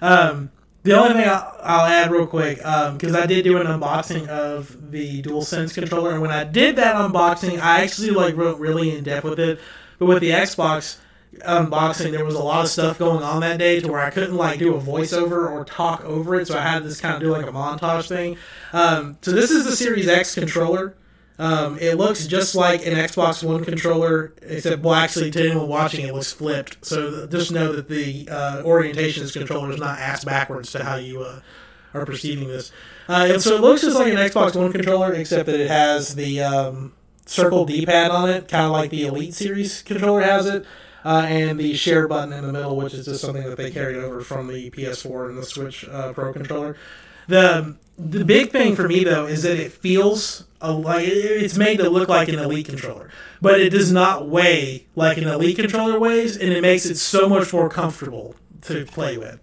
[0.00, 0.50] Um,
[0.82, 4.90] the only thing I'll, I'll add real quick, because I did do an unboxing of
[4.90, 9.04] the DualSense controller, and when I did that unboxing, I actually like wrote really in
[9.04, 9.60] depth with it.
[9.98, 10.98] But with the Xbox
[11.40, 14.36] unboxing, there was a lot of stuff going on that day to where I couldn't
[14.36, 17.30] like do a voiceover or talk over it, so I had just kind of do
[17.30, 18.36] like a montage thing.
[18.72, 20.94] Um, so this is the Series X controller.
[21.38, 26.06] Um, it looks just like an Xbox One controller, except well, actually, to anyone watching,
[26.06, 26.84] it looks flipped.
[26.84, 30.82] So just know that the uh, orientation of this controller is not ass backwards to
[30.82, 31.40] how you uh,
[31.94, 32.72] are perceiving this.
[33.08, 36.16] Uh, and so it looks just like an Xbox One controller, except that it has
[36.16, 36.92] the um,
[37.24, 40.66] circle D-pad on it, kind of like the Elite Series controller has it,
[41.04, 43.96] uh, and the share button in the middle, which is just something that they carried
[43.96, 46.76] over from the PS4 and the Switch uh, Pro controller.
[47.28, 51.78] The the big thing for me though is that it feels a, like it's made
[51.78, 55.98] to look like an Elite controller, but it does not weigh like an Elite controller
[55.98, 59.40] weighs, and it makes it so much more comfortable to play with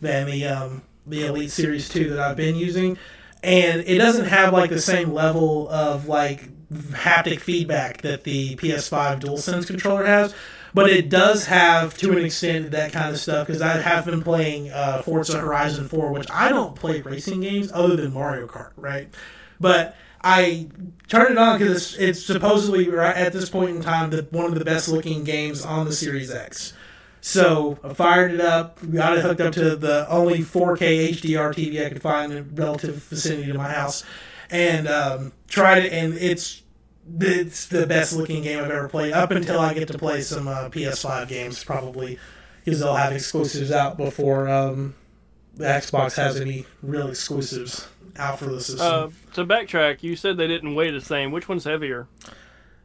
[0.00, 2.98] than the um, the Elite Series Two that I've been using,
[3.42, 9.20] and it doesn't have like the same level of like haptic feedback that the PS5
[9.20, 10.34] DualSense controller has,
[10.74, 14.22] but it does have to an extent that kind of stuff because I have been
[14.22, 18.72] playing uh, Forza Horizon 4, which I don't play racing games other than Mario Kart,
[18.76, 19.12] right?
[19.60, 20.68] But I
[21.08, 24.46] turned it on because it's, it's supposedly right at this point in time the, one
[24.46, 26.72] of the best looking games on the Series X.
[27.20, 31.84] So I fired it up, got it hooked up to the only 4K HDR TV
[31.84, 34.04] I could find in relative vicinity to my house,
[34.50, 35.92] and um, tried it.
[35.92, 36.61] And it's
[37.20, 40.48] it's the best looking game I've ever played up until I get to play some
[40.48, 42.18] uh, PS5 games, probably
[42.64, 44.94] because they'll have exclusives out before um,
[45.54, 48.86] the Xbox has any real exclusives out for the system.
[48.86, 51.32] Uh, to backtrack, you said they didn't weigh the same.
[51.32, 52.06] Which one's heavier?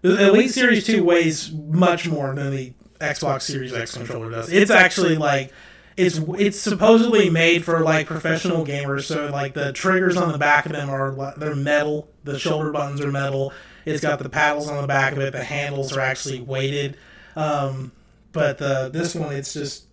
[0.01, 4.51] The Elite Series 2 weighs much more than the Xbox Series X controller does.
[4.51, 5.51] It's actually like
[5.95, 9.03] it's it's supposedly made for like professional gamers.
[9.03, 12.09] So like the triggers on the back of them are they're metal.
[12.23, 13.53] The shoulder buttons are metal.
[13.87, 15.33] It's got the paddles on the back of it.
[15.33, 16.97] The handles are actually weighted.
[17.35, 17.91] Um,
[18.33, 19.85] but the this one it's just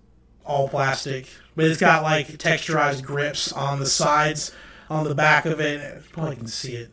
[0.45, 1.29] all plastic.
[1.57, 4.53] But it's got like texturized grips on the sides,
[4.91, 5.81] on the back of it.
[5.81, 6.91] You probably can see it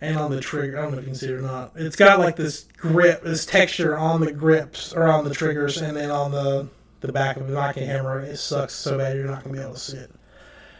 [0.00, 0.78] and on the trigger.
[0.78, 1.72] I don't know if you can see it or not.
[1.74, 5.96] It's got like this grip, this texture on the grips or on the triggers, and
[5.96, 6.68] then on the
[7.00, 8.20] the back of the knocking hammer.
[8.20, 10.10] It sucks so bad you're not gonna be able to see it.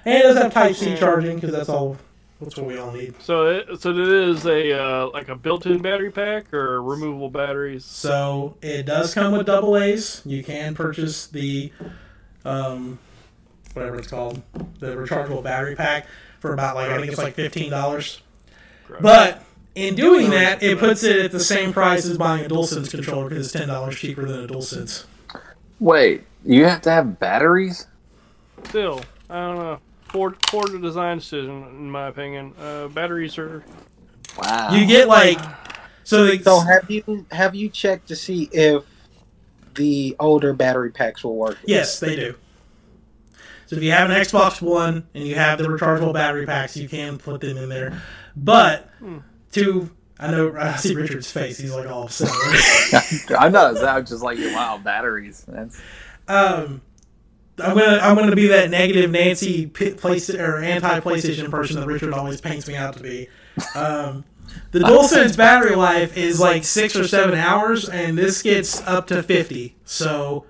[0.05, 1.97] And it does have Type C charging because that's all.
[2.45, 3.15] That's what we all need.
[3.21, 7.85] So, it, so it is a uh, like a built-in battery pack or removable batteries.
[7.85, 10.23] So it does come with double A's.
[10.25, 11.73] You can purchase the,
[12.45, 12.99] um,
[13.73, 14.43] whatever it's called,
[14.79, 16.07] the rechargeable battery pack
[16.41, 18.21] for about like I think it's like fifteen dollars.
[19.01, 19.43] But
[19.75, 23.31] in doing that, it puts it at the same price as buying a DualSense controller
[23.31, 25.07] because it's ten dollars cheaper than a DualSense.
[25.81, 27.87] Wait, you have to have batteries?
[28.65, 29.79] Still, I don't know.
[30.15, 32.55] Poor, poor design decision, in my opinion.
[32.57, 33.65] Uh, batteries are.
[34.39, 34.73] Wow.
[34.73, 35.41] You get like
[36.05, 36.25] so.
[36.27, 38.85] The, So have you have you checked to see if
[39.75, 41.59] the older battery packs will work?
[41.67, 42.37] yes, they do.
[43.67, 46.89] So if you have an Xbox One and you have the rechargeable battery packs, you
[46.89, 48.01] can put them in there.
[48.37, 48.89] But
[49.51, 52.31] to I know I see Richard's face; he's like all upset.
[53.37, 53.83] I'm not.
[53.83, 55.45] I'm just like wow, batteries.
[55.49, 55.81] That's
[56.29, 56.83] um,
[57.59, 61.87] I'm gonna I'm gonna be that negative Nancy P- place or anti PlayStation person that
[61.87, 63.29] Richard always paints me out to be.
[63.75, 64.25] Um,
[64.73, 69.23] the DualSense battery life is like six or seven hours, and this gets up to
[69.23, 69.77] fifty.
[69.85, 70.47] So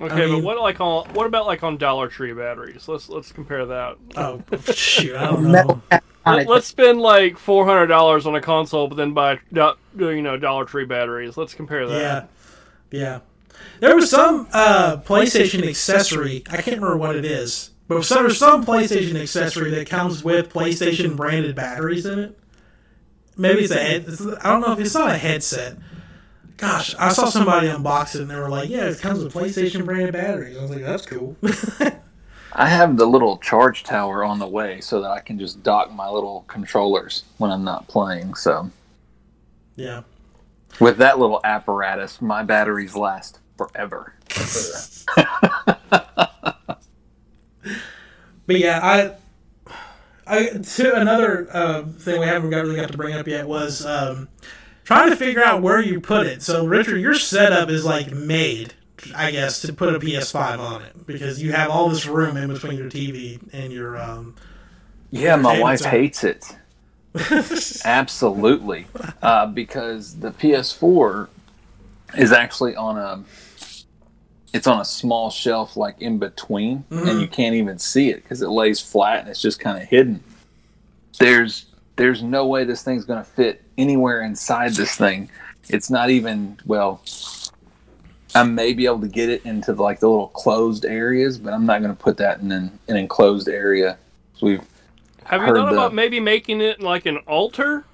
[0.00, 2.88] Okay, mean- but what like on what about like on Dollar Tree batteries?
[2.88, 3.96] Let's let's compare that.
[4.16, 5.50] oh shoot, I don't know.
[5.52, 5.82] Metal
[6.26, 10.36] Let, us spend like four hundred dollars on a console, but then buy you know
[10.36, 11.36] Dollar Tree batteries.
[11.36, 12.28] Let's compare that.
[12.90, 13.20] Yeah, yeah.
[13.80, 16.44] There was some uh, PlayStation accessory.
[16.50, 20.52] I can't remember what it is, but so there's some PlayStation accessory that comes with
[20.52, 22.38] PlayStation branded batteries in it.
[23.36, 24.04] Maybe it's a head.
[24.06, 25.76] It's, I don't know if it's not a headset.
[26.58, 29.84] Gosh, I saw somebody unbox it and they were like, "Yeah, it comes with PlayStation
[29.84, 31.36] branded batteries." I was like, "That's cool."
[32.54, 35.90] I have the little charge tower on the way so that I can just dock
[35.90, 38.34] my little controllers when I'm not playing.
[38.34, 38.70] So
[39.74, 40.02] yeah.
[40.78, 44.14] with that little apparatus, my batteries last forever.
[48.46, 49.14] But yeah, I,
[50.26, 53.86] I to another uh, thing we haven't got really got to bring up yet was
[53.86, 54.28] um,
[54.84, 56.42] trying to figure out where you put it.
[56.42, 58.74] So Richard, your setup is like made,
[59.14, 62.52] I guess, to put a PS5 on it because you have all this room in
[62.52, 63.96] between your TV and your.
[63.96, 64.34] Um,
[65.10, 65.90] Yeah, my wife zone.
[65.92, 66.44] hates it.
[67.84, 68.86] Absolutely,
[69.22, 71.28] uh, because the PS4
[72.16, 73.22] is actually on a
[74.52, 78.42] it's on a small shelf like in between, and you can't even see it because
[78.42, 80.22] it lays flat and it's just kind of hidden.
[81.18, 85.30] There's there's no way this thing's going to fit anywhere inside this thing.
[85.68, 87.02] It's not even well.
[88.34, 91.66] I may be able to get it into like the little closed areas, but I'm
[91.66, 93.98] not going to put that in an, an enclosed area.
[94.34, 94.62] So we've
[95.24, 97.84] Have you thought the- about maybe making it like an altar?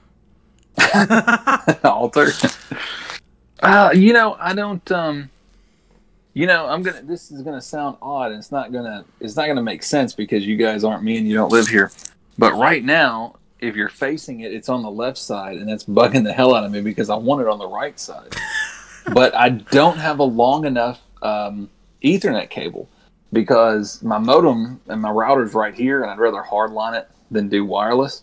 [1.84, 2.28] altar.
[3.62, 4.90] uh, you know, I don't.
[4.92, 5.30] Um,
[6.39, 7.03] you know, I'm gonna.
[7.03, 9.05] This is gonna sound odd, and it's not gonna.
[9.18, 11.91] It's not gonna make sense because you guys aren't me and you don't live here.
[12.39, 16.22] But right now, if you're facing it, it's on the left side, and that's bugging
[16.22, 18.36] the hell out of me because I want it on the right side.
[19.12, 21.68] but I don't have a long enough um,
[22.05, 22.89] Ethernet cable
[23.32, 27.64] because my modem and my router's right here, and I'd rather hardline it than do
[27.64, 28.22] wireless.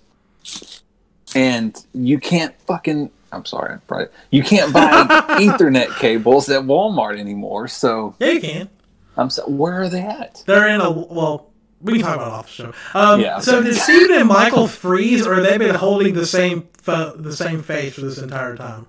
[1.36, 3.12] And you can't fucking.
[3.36, 4.08] I'm sorry, right?
[4.32, 4.90] You can't buy
[5.40, 7.68] Ethernet cables at Walmart anymore.
[7.68, 8.70] So Yeah, you can.
[9.18, 9.44] I'm so.
[9.50, 10.44] Where are they at?
[10.48, 11.52] They're in a well.
[11.82, 12.74] We can talk about it off the show.
[12.94, 16.68] Um, Yeah, So did Steven and Michael freeze, or they've they been holding the same
[16.78, 18.88] fo- the same face for this entire time?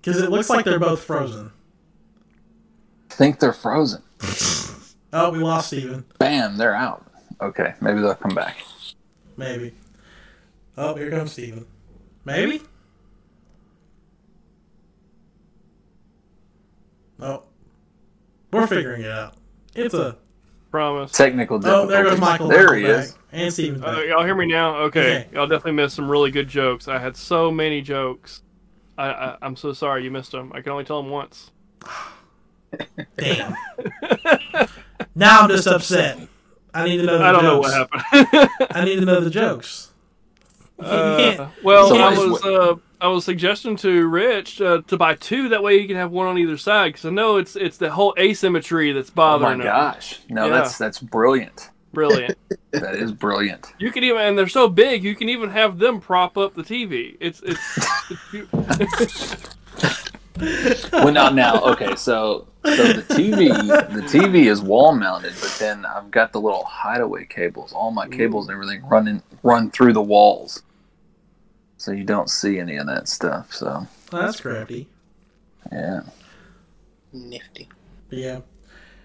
[0.00, 1.50] Because it looks like they're both frozen.
[3.08, 4.02] think they're frozen.
[5.12, 6.04] Oh, we lost Steven.
[6.18, 7.06] Bam, they're out.
[7.40, 8.58] Okay, maybe they'll come back.
[9.38, 9.72] Maybe.
[10.76, 11.64] Oh, here comes Steven.
[12.26, 12.60] Maybe?
[17.20, 17.44] Oh.
[18.52, 19.34] We're figuring it out.
[19.74, 20.18] It's a.
[20.72, 21.12] Promise.
[21.12, 22.48] Technical Oh, there goes Michael.
[22.48, 23.04] There Michael he back.
[23.04, 23.16] is.
[23.32, 24.06] And Steven's Uh, back.
[24.08, 24.76] y'all hear me now?
[24.78, 25.20] Okay.
[25.20, 25.28] Okay.
[25.32, 26.88] Y'all definitely missed some really good jokes.
[26.88, 28.42] I had so many jokes.
[28.98, 30.50] I, I I'm so sorry you missed them.
[30.54, 31.52] I can only tell them once.
[33.16, 33.54] Damn.
[35.14, 36.18] now I'm just upset.
[36.74, 38.50] I need to know the I don't know what happened.
[38.72, 39.92] I need to know the jokes.
[40.78, 44.82] You can't- you Uh, well, So I was uh, I was suggesting to Rich uh,
[44.86, 45.48] to buy two.
[45.50, 46.88] That way you can have one on either side.
[46.92, 49.42] Because I know it's it's the whole asymmetry that's bothering.
[49.44, 49.92] Oh bothering my him.
[49.92, 50.20] gosh!
[50.28, 50.52] No, Yeah.
[50.52, 51.70] that's that's brilliant.
[51.92, 52.36] Brilliant.
[52.72, 53.72] That is brilliant.
[53.78, 56.62] You can even and they're so big you can even have them prop up the
[56.62, 57.16] TV.
[57.20, 57.58] It's it's.
[58.80, 59.46] it's
[60.92, 63.48] well, now, now, okay, so so the TV,
[63.94, 67.72] the TV is wall mounted, but then I've got the little hideaway cables.
[67.72, 70.62] All my cables and everything running run through the walls,
[71.76, 73.52] so you don't see any of that stuff.
[73.52, 74.88] So That's crafty.
[75.72, 76.00] yeah,
[77.12, 77.68] Nifty.
[78.10, 78.40] Yeah.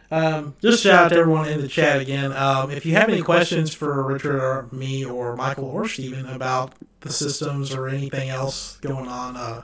[0.09, 2.33] Um, just shout out to everyone in the chat again.
[2.33, 6.73] Um, if you have any questions for Richard or me or Michael or Steven about
[6.99, 9.61] the systems or anything else going on, uh,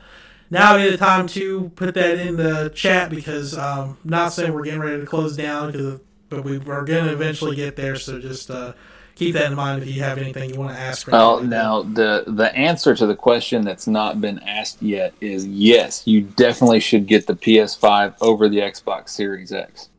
[0.50, 4.64] now is the time to put that in the chat because um, not saying we're
[4.64, 6.00] getting ready to close down, 'cause-
[6.30, 7.96] but we are going to eventually get there.
[7.98, 8.74] So just uh,
[9.18, 11.08] keep that in mind if you have anything you want to ask.
[11.08, 15.46] Well, anything now the the answer to the question that's not been asked yet is
[15.46, 16.06] yes.
[16.06, 19.90] You definitely should get the PS5 over the Xbox Series X.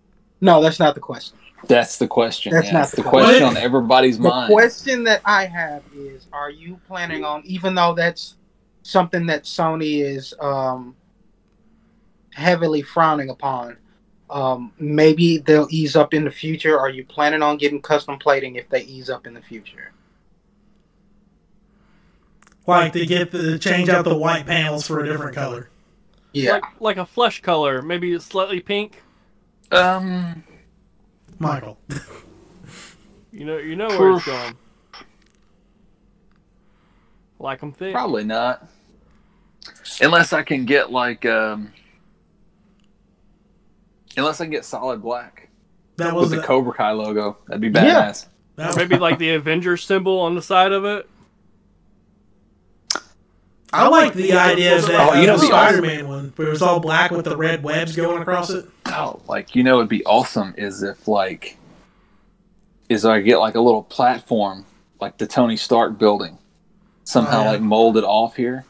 [0.41, 1.37] No, that's not the question.
[1.67, 2.53] That's the question.
[2.53, 2.75] That's yeah.
[2.75, 3.41] not It's the the question.
[3.41, 4.53] question on everybody's The mind.
[4.53, 8.37] question that I have is: Are you planning on, even though that's
[8.83, 10.95] something that Sony is um,
[12.33, 13.77] heavily frowning upon,
[14.31, 16.79] um, maybe they'll ease up in the future?
[16.79, 19.93] Are you planning on getting custom plating if they ease up in the future?
[22.67, 25.71] like to get the change out the white panels for a different color.
[26.33, 29.03] Yeah, like like a flesh color, maybe slightly pink.
[29.73, 30.45] Um,
[31.39, 31.79] Michael.
[33.31, 34.57] You know you know where it's going.
[37.39, 37.93] Like them thick.
[37.93, 38.69] probably not.
[40.01, 41.73] Unless I can get like um,
[44.19, 45.49] unless I can get solid black
[45.97, 48.11] That was with the the, Cobra Kai logo, that'd be Yeah.
[48.11, 48.27] badass.
[48.57, 51.09] that, Maybe like the Avengers symbol on the side of it.
[53.73, 56.63] I like the idea of that Oh, you know the Spider-Man one, where it was
[56.63, 58.65] all black with the red webs going across it.
[58.87, 61.57] Oh, like you know, it'd be awesome is if like
[62.89, 64.65] is I get like a little platform
[65.01, 66.39] like the Tony Stark building,
[67.05, 67.51] somehow Oh, yeah.
[67.53, 68.65] like molded off here.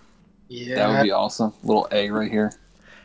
[0.49, 0.75] yeah.
[0.75, 1.53] That would be awesome.
[1.63, 2.53] Little A right here.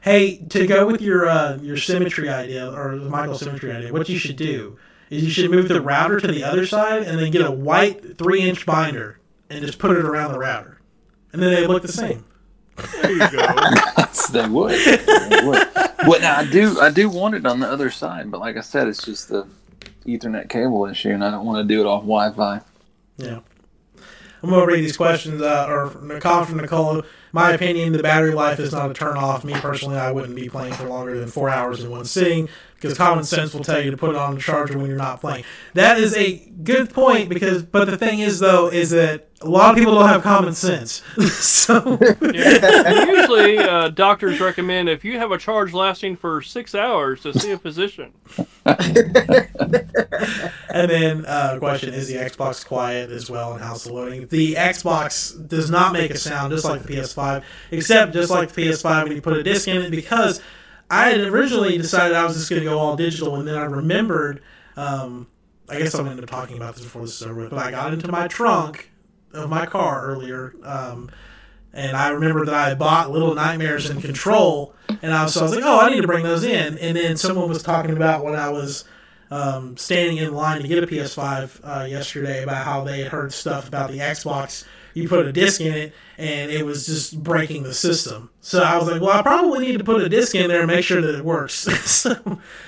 [0.04, 4.10] Hey, to go with your uh, your symmetry idea or the Michael's symmetry idea, what
[4.10, 4.78] you should do
[5.10, 8.18] is you should move the router to the other side and then get a white
[8.18, 10.82] three-inch binder and just put it around the router,
[11.32, 12.26] and then they look the same.
[13.02, 13.48] There you go.
[14.34, 14.72] they would.
[14.78, 15.68] They would.
[15.74, 18.62] But now I do I do want it on the other side, but like I
[18.62, 19.48] said, it's just the
[20.06, 22.60] Ethernet cable issue, and I don't want to do it off Wi-Fi.
[23.16, 23.40] Yeah.
[24.42, 27.04] I'm gonna read these questions uh, or a comment from Nicole.
[27.34, 29.44] My opinion: the battery life is not a turn off.
[29.44, 32.48] Me personally, I wouldn't be playing for longer than four hours in one sitting
[32.84, 35.22] because common sense will tell you to put it on the charger when you're not
[35.22, 35.46] playing.
[35.74, 39.72] That is a good point because, but the thing is though, is that a lot
[39.72, 41.02] of people don't have common sense.
[41.32, 43.06] so Yeah.
[43.06, 47.52] Usually, uh, doctors recommend if you have a charge lasting for six hours to see
[47.52, 48.12] a physician.
[50.74, 54.26] And then uh, question is the Xbox quiet as well and how's the loading?
[54.28, 58.64] The Xbox does not make a sound just like the PS5, except just like the
[58.64, 60.42] PS5 when you put a disc in it because
[60.94, 63.66] I had originally decided I was just going to go all digital and then I
[63.66, 64.44] remembered,
[64.78, 65.28] um,
[65.68, 67.94] I guess I'm going to talking about this before this is over but I got
[67.94, 68.92] into my trunk
[69.34, 70.54] of my car earlier.
[70.64, 71.10] Um,
[71.74, 75.44] and I remember that I bought Little Nightmares in Control, and I was, so I
[75.44, 76.78] was like, oh, I need to bring those in.
[76.78, 78.86] And then someone was talking about when I was
[79.32, 83.34] um, standing in line to get a PS5 uh, yesterday about how they had heard
[83.34, 84.66] stuff about the Xbox.
[84.94, 88.30] You put a disc in it, and it was just breaking the system.
[88.42, 90.68] So I was like, well, I probably need to put a disc in there and
[90.68, 91.54] make sure that it works.
[91.90, 92.14] so,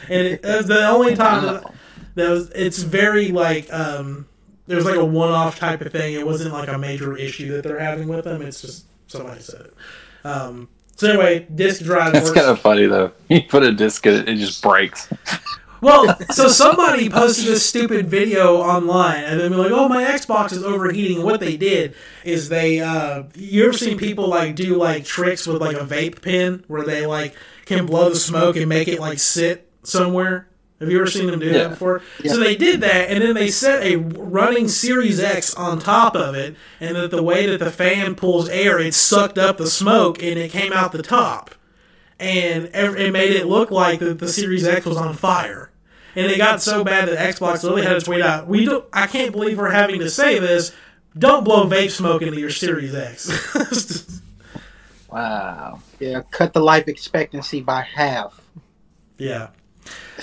[0.10, 1.74] and it, it was the only time that,
[2.16, 4.28] that was, it's very like, um,
[4.68, 6.16] it was like a one-off type of thing.
[6.16, 8.42] It wasn't like a major issue that they're having with them.
[8.42, 9.74] It's just somebody said it.
[10.26, 12.14] Um, so anyway, disc drive.
[12.14, 12.40] That's works.
[12.40, 13.12] kind of funny though.
[13.30, 15.10] You put a disc in it, it just breaks.
[15.82, 20.52] Well, so somebody posted this stupid video online, and then be like, "Oh, my Xbox
[20.54, 24.76] is overheating." And what they did is they, uh, you ever seen people like do
[24.76, 28.68] like tricks with like a vape pen where they like can blow the smoke and
[28.70, 30.48] make it like sit somewhere?
[30.82, 31.54] Have you ever seen them do Yeah.
[31.64, 32.02] that before?
[32.26, 36.36] So they did that, and then they set a running Series X on top of
[36.36, 40.22] it, and that the way that the fan pulls air, it sucked up the smoke
[40.22, 41.55] and it came out the top
[42.20, 45.70] and it made it look like that the Series X was on fire.
[46.16, 48.86] And it got so bad that Xbox literally had to tweet out, "We don't.
[48.94, 50.72] I can't believe we're having to say this.
[51.18, 54.22] Don't blow vape smoke into your Series X."
[55.10, 55.80] Wow.
[56.00, 58.42] Yeah, cut the life expectancy by half.
[59.18, 59.50] yeah.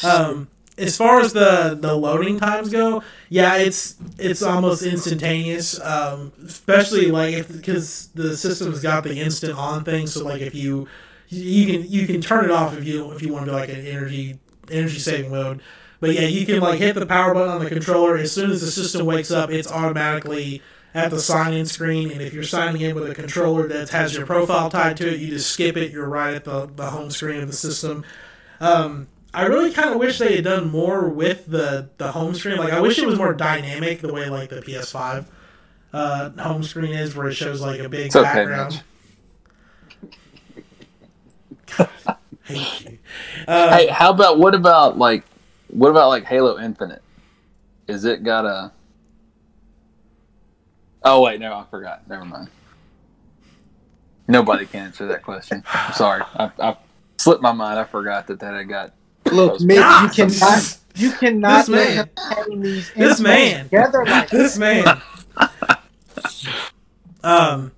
[0.03, 5.81] Um, as far as the the loading times go, yeah, it's it's almost instantaneous.
[5.81, 10.89] Um, especially like because the system's got the instant on thing, so like if you
[11.33, 13.69] you can you can turn it off if you if you want to do like
[13.69, 14.39] an energy
[14.71, 15.61] energy saving mode.
[16.01, 18.61] But yeah, you can like hit the power button on the controller as soon as
[18.61, 19.51] the system wakes up.
[19.51, 20.61] It's automatically
[20.95, 24.15] at the sign in screen, and if you're signing in with a controller that has
[24.15, 25.93] your profile tied to it, you just skip it.
[25.93, 28.05] You're right at the, the home screen of the system.
[28.61, 32.59] Um, I really kind of wish they had done more with the the home screen.
[32.59, 35.27] Like I wish it was more dynamic, the way like the PS5
[35.93, 38.83] uh, home screen is, where it shows like a big It's background.
[42.45, 42.99] Hate you.
[43.49, 45.25] Uh, Hey, how about what about like
[45.69, 47.03] what about like Halo Infinite?
[47.89, 48.73] Is it got a?
[51.05, 52.09] Oh wait, no, I forgot.
[52.09, 52.49] Never mind.
[54.29, 55.65] Nobody can answer that question.
[55.67, 56.77] I'm sorry, I, I
[57.19, 57.79] slipped my mind.
[57.79, 58.93] I forgot that that had got.
[59.31, 62.11] Look, Mitch, you cannot, you cannot This man.
[62.61, 63.65] these This man.
[63.65, 64.85] together like this man.
[67.25, 67.73] um,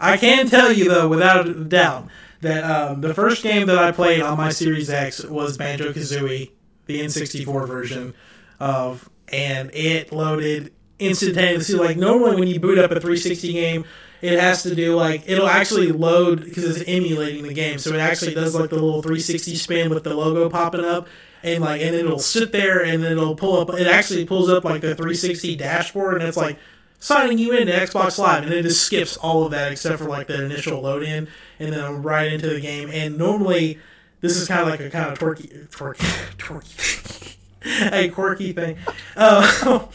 [0.00, 2.08] I can tell you though, without a doubt,
[2.44, 6.50] that um, the first game that I played on my Series X was Banjo Kazooie,
[6.86, 8.14] the N64 version
[8.60, 11.76] of, and it loaded instantaneously.
[11.76, 13.84] Like normally, when you boot up a 360 game,
[14.22, 18.00] it has to do like it'll actually load because it's emulating the game, so it
[18.00, 21.08] actually does like the little 360 spin with the logo popping up.
[21.42, 23.78] And like, and it'll sit there, and then it'll pull up.
[23.78, 26.58] It actually pulls up like the 360 dashboard, and it's like
[27.04, 30.26] signing you into Xbox Live, and it just skips all of that except for like
[30.26, 31.28] the initial load in,
[31.58, 32.88] and then I'm right into the game.
[32.90, 33.78] And normally,
[34.22, 35.98] this is kind of like a kind of twerky, twerky,
[36.38, 38.78] twerky, a quirky thing.
[39.16, 39.86] Uh,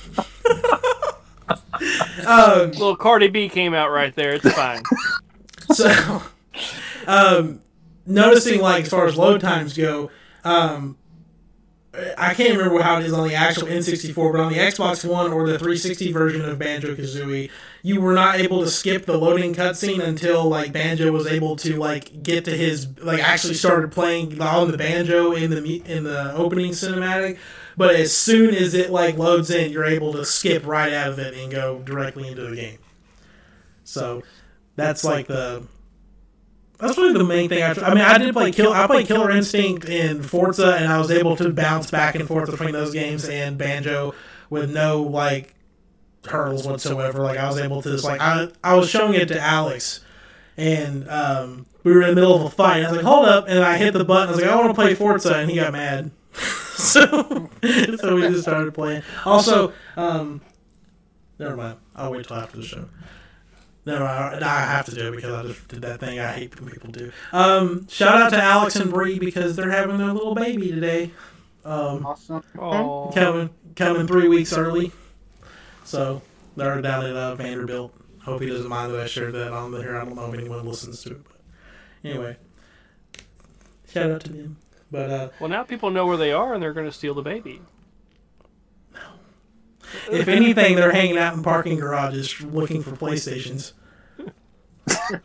[2.28, 4.34] um, Little Cardi B came out right there.
[4.34, 4.84] It's fine.
[5.74, 6.22] so,
[7.08, 7.62] um,
[8.06, 10.12] noticing like as far as load times go,
[10.44, 10.96] um,
[11.92, 15.34] I can't remember how it is on the actual N64, but on the Xbox One
[15.34, 17.50] or the 360 version of Banjo Kazooie,
[17.82, 21.78] you were not able to skip the loading cutscene until like Banjo was able to
[21.78, 26.34] like get to his like actually started playing on the banjo in the in the
[26.36, 27.40] opening cinematic.
[27.76, 31.20] But as soon as it like loads in, you're able to skip right out of
[31.20, 32.78] it and go directly into the game.
[33.84, 34.22] So
[34.76, 35.64] that's like the
[36.80, 37.62] that's really the main thing.
[37.62, 38.72] I, I mean, I did play Kill.
[38.72, 42.50] I played Killer Instinct in Forza, and I was able to bounce back and forth
[42.50, 44.16] between those games and Banjo
[44.50, 45.54] with no like
[46.26, 47.20] hurdles whatsoever.
[47.22, 50.00] Like I was able to just like I I was showing it to Alex,
[50.56, 52.78] and um, we were in the middle of a fight.
[52.78, 54.30] And I was like, "Hold up!" And I hit the button.
[54.30, 56.12] I was like, "I want to play Forza," and he got mad.
[56.34, 57.04] so
[57.98, 59.04] so we just started playing.
[59.26, 60.40] Also, um,
[61.38, 61.78] never mind.
[61.94, 62.86] I'll wait till after the show.
[63.90, 66.60] No, I, I have to do it because I just did that thing I hate
[66.60, 67.12] when people do.
[67.34, 71.10] Um, shout out to Alex and Bree because they're having their little baby today.
[71.66, 72.44] Um, awesome.
[72.60, 74.92] Oh, coming coming three weeks early,
[75.86, 76.22] so
[76.56, 77.92] they're down at uh, Vanderbilt.
[78.22, 79.98] Hope he doesn't mind that I shared that on the here.
[79.98, 82.38] I don't know if anyone listens to it, but anyway,
[83.92, 84.58] shout out to them.
[84.92, 87.24] But uh, well, now people know where they are, and they're going to steal the
[87.24, 87.60] baby.
[88.94, 89.00] No.
[90.12, 93.74] If anything, they're hanging out in parking garages looking for PlayStations.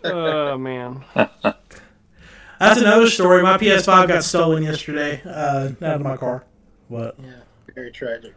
[0.04, 1.04] Oh man.
[1.14, 3.42] That's another story.
[3.42, 6.44] My PS5 got stolen yesterday uh, out of my car.
[6.88, 7.16] What?
[7.18, 7.32] Yeah,
[7.74, 8.34] very tragic.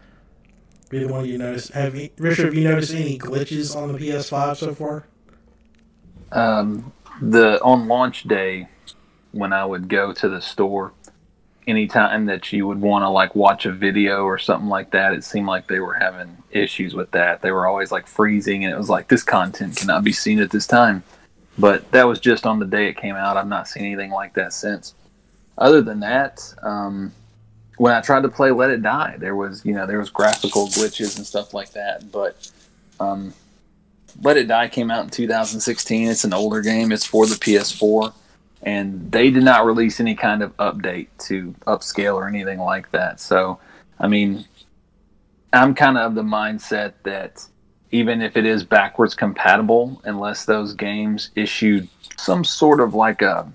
[0.91, 1.71] Either one of you noticed?
[1.73, 2.45] Have you, Richard?
[2.45, 5.05] Have you noticed any glitches on the PS5 so far?
[6.31, 8.67] Um, the on launch day
[9.31, 10.93] when I would go to the store,
[11.67, 15.23] anytime that you would want to like watch a video or something like that, it
[15.23, 17.41] seemed like they were having issues with that.
[17.41, 20.51] They were always like freezing, and it was like this content cannot be seen at
[20.51, 21.03] this time.
[21.57, 23.37] But that was just on the day it came out.
[23.37, 24.93] I've not seen anything like that since.
[25.57, 27.11] Other than that, um,
[27.77, 30.67] when I tried to play Let It Die, there was you know there was graphical
[30.67, 32.11] glitches and stuff like that.
[32.11, 32.51] But
[32.99, 33.33] um,
[34.21, 36.07] Let It Die came out in 2016.
[36.07, 36.91] It's an older game.
[36.91, 38.13] It's for the PS4
[38.63, 43.19] and they did not release any kind of update to upscale or anything like that.
[43.19, 43.59] So,
[43.99, 44.45] I mean,
[45.53, 47.45] I'm kind of of the mindset that
[47.91, 53.51] even if it is backwards compatible, unless those games issued some sort of like a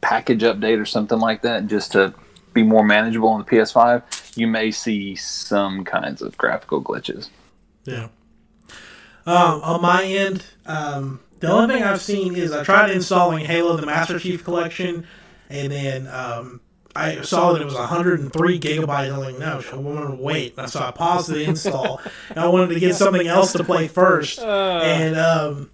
[0.00, 2.14] package update or something like that, just to
[2.52, 7.28] be more manageable on the PS5, you may see some kinds of graphical glitches.
[7.84, 8.08] Yeah.
[9.26, 13.76] Um, on my end, um, the only thing I've seen is I tried installing Halo:
[13.76, 15.06] The Master Chief Collection,
[15.50, 16.60] and then um,
[16.96, 19.12] I saw that it was 103 gigabytes.
[19.12, 20.54] I'm like, no, I want to wait.
[20.68, 22.00] So I paused the install.
[22.30, 24.38] and I wanted to get something else to play first.
[24.82, 25.70] And um,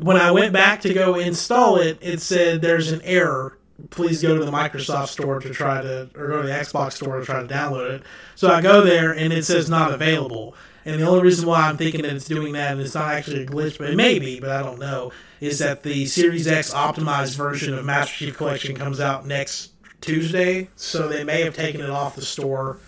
[0.00, 3.58] when I went back to go install it, it said there's an error.
[3.90, 7.18] Please go to the Microsoft store to try to, or go to the Xbox store
[7.18, 8.02] to try to download it.
[8.36, 10.54] So I go there and it says not available.
[10.84, 13.42] And the only reason why I'm thinking that it's doing that, and it's not actually
[13.42, 16.72] a glitch, but it may be, but I don't know, is that the Series X
[16.72, 19.72] optimized version of Master Chief Collection comes out next
[20.04, 20.68] Tuesday.
[20.76, 22.78] So they may have taken it off the store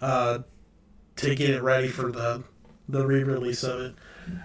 [0.00, 0.38] uh,
[1.16, 2.42] to get it ready for the
[2.88, 3.94] the re-release of it.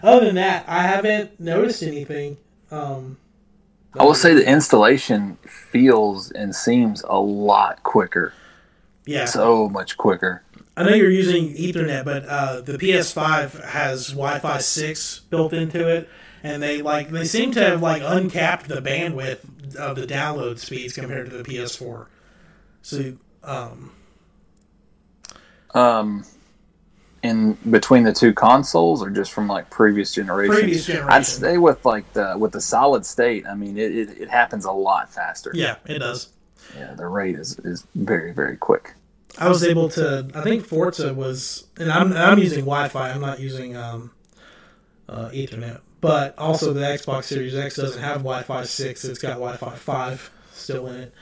[0.03, 2.37] Other than that, I haven't noticed anything.
[2.71, 3.17] Um,
[3.99, 8.33] I will say the installation feels and seems a lot quicker.
[9.05, 9.25] yeah.
[9.25, 10.43] So much quicker.
[10.75, 16.07] I know you're using Ethernet, but uh, the PS5 has Wi-Fi six built into it,
[16.43, 20.93] and they like they seem to have like uncapped the bandwidth of the download speeds
[20.93, 22.05] compared to the PS4.
[22.87, 23.13] So,
[23.43, 23.91] um,
[25.73, 26.23] Um,
[27.21, 30.57] in between the two consoles, or just from like previous generations.
[30.59, 31.09] Previous generation.
[31.11, 33.45] I'd stay with like the with the solid state.
[33.45, 35.51] I mean, it, it, it happens a lot faster.
[35.53, 36.29] yeah, it does.
[36.77, 38.93] Yeah, the rate is, is very very quick.
[39.37, 40.29] I was able to.
[40.33, 43.11] I think Forza was, and I'm I'm using Wi-Fi.
[43.11, 44.11] I'm not using um,
[45.09, 45.81] uh, Ethernet.
[45.99, 49.03] But also the Xbox Series X doesn't have Wi-Fi six.
[49.03, 51.13] It's got Wi-Fi five still in it.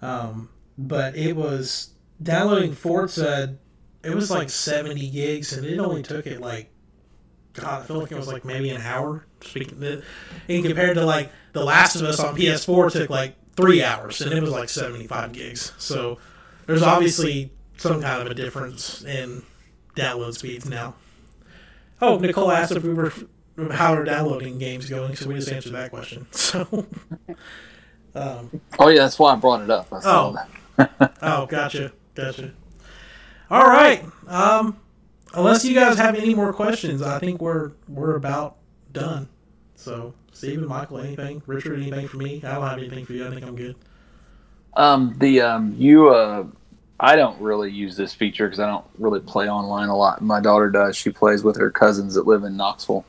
[0.00, 0.48] Um,
[0.78, 1.90] but it was
[2.22, 3.56] downloading Forza.
[4.02, 6.70] It was like 70 gigs, and it only took it like
[7.54, 7.82] God.
[7.82, 9.26] I feel like it was like maybe an hour.
[9.40, 10.04] Speaking, of,
[10.48, 14.32] and compared to like The Last of Us on PS4 took like three hours, and
[14.32, 15.72] it was like 75 gigs.
[15.78, 16.18] So
[16.66, 19.42] there's obviously some kind of a difference in
[19.96, 20.94] download speeds now.
[22.02, 23.12] Oh, Nicole asked if we were
[23.70, 26.26] how are downloading games going, so we just answered that question.
[26.32, 26.86] So,
[28.14, 29.92] um, Oh yeah, that's why I brought it up.
[29.92, 30.32] I saw Oh.
[30.34, 30.48] that.
[31.22, 32.52] oh, gotcha, gotcha.
[33.50, 34.04] All right.
[34.26, 34.76] Um,
[35.34, 38.56] unless you guys have any more questions, I think we're we're about
[38.92, 39.28] done.
[39.74, 41.42] So, Stephen, Michael, anything?
[41.46, 42.42] Richard, anything for me?
[42.44, 43.26] I don't have anything for you.
[43.26, 43.76] I think I'm good.
[44.76, 46.46] Um, the um, you uh,
[46.98, 50.22] I don't really use this feature because I don't really play online a lot.
[50.22, 50.96] My daughter does.
[50.96, 53.04] She plays with her cousins that live in Knoxville.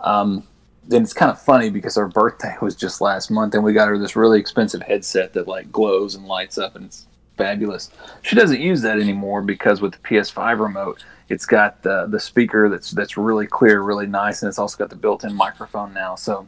[0.00, 0.46] Um,
[0.86, 3.88] then it's kind of funny because her birthday was just last month, and we got
[3.88, 7.06] her this really expensive headset that like glows and lights up, and it's
[7.36, 7.90] fabulous.
[8.22, 12.68] She doesn't use that anymore because with the PS5 remote, it's got the the speaker
[12.68, 16.14] that's that's really clear, really nice, and it's also got the built-in microphone now.
[16.16, 16.46] So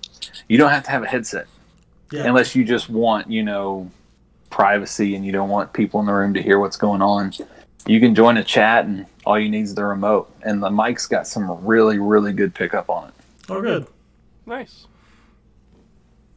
[0.49, 1.47] you don't have to have a headset
[2.11, 2.25] Yeah.
[2.27, 3.91] unless you just want you know
[4.51, 7.33] privacy and you don't want people in the room to hear what's going on
[7.87, 11.07] you can join a chat and all you need is the remote and the mic's
[11.07, 13.15] got some really really good pickup on it
[13.49, 13.85] oh, good.
[14.47, 14.87] Nice.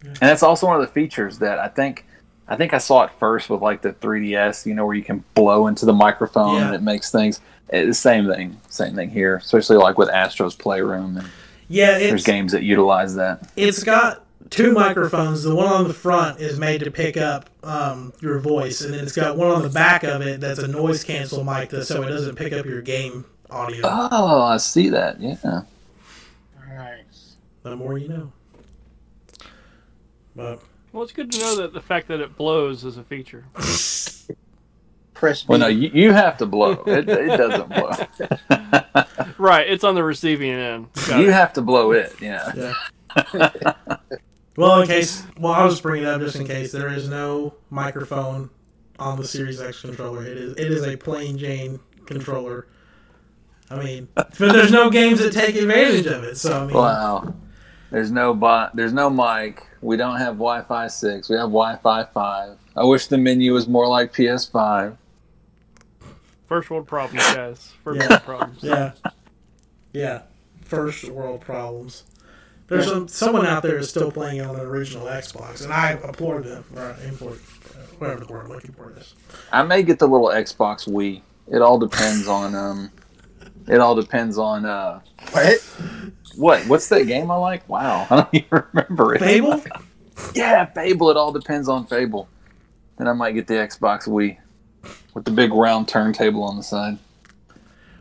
[0.03, 2.05] and that's also one of the features that i think
[2.47, 5.23] i think i saw it first with like the 3ds you know where you can
[5.33, 6.67] blow into the microphone Yeah.
[6.67, 10.55] and it makes things it's the same thing same thing here especially like with astro's
[10.55, 11.27] playroom and
[11.67, 15.43] Yeah, there's games that utilize that it's got two microphones.
[15.43, 19.03] The one on the front is made to pick up um, your voice, and then
[19.03, 22.03] it's got one on the back of it that's a noise cancel mic, that, so
[22.03, 23.81] it doesn't pick up your game audio.
[23.83, 25.63] oh i see that yeah Nice.
[27.71, 28.31] The more you know.
[30.35, 30.61] But
[30.91, 33.45] Well, it's good to know that the fact that it blows is a feature.
[35.13, 35.47] Press B.
[35.49, 37.89] well no you, you have to blow it, it doesn't blow
[39.39, 40.89] Right, it's on the receiving end.
[41.07, 41.33] Got you it.
[41.33, 42.73] have to blow it yeah yeah.
[44.57, 47.55] well, in case, well, I'll just bring it up just in case there is no
[47.71, 48.51] microphone
[48.99, 50.23] on the Series X controller.
[50.23, 52.67] It is it is a plain Jane controller.
[53.71, 56.37] I mean, but there's no games that take advantage of it.
[56.37, 57.33] So I mean, Wow.
[57.91, 58.75] There's no bot.
[58.75, 59.63] There's no mic.
[59.81, 61.29] We don't have Wi-Fi six.
[61.29, 62.57] We have Wi-Fi five.
[62.75, 64.97] I wish the menu was more like PS5.
[66.47, 67.73] First world problems, guys.
[67.83, 68.09] First Yeah.
[68.09, 68.63] world problems.
[68.63, 68.91] Yeah.
[69.93, 70.21] Yeah.
[70.63, 72.03] First world problems.
[72.67, 76.43] There's some someone out there is still playing on an original Xbox, and I applaud
[76.43, 76.65] them.
[76.75, 77.39] Or import,
[77.73, 79.13] uh, whatever the word I'm looking for is.
[79.53, 81.21] I may get the little Xbox Wii.
[81.49, 82.91] It all depends on um.
[83.69, 84.99] It all depends on uh.
[85.31, 85.65] What?
[86.37, 86.65] What?
[86.67, 87.67] What's that game I like?
[87.67, 89.19] Wow, I don't even remember it.
[89.19, 89.63] Fable.
[90.33, 91.09] Yeah, Fable.
[91.09, 92.27] It all depends on Fable.
[92.97, 94.37] Then I might get the Xbox Wii
[95.13, 96.97] with the big round turntable on the side.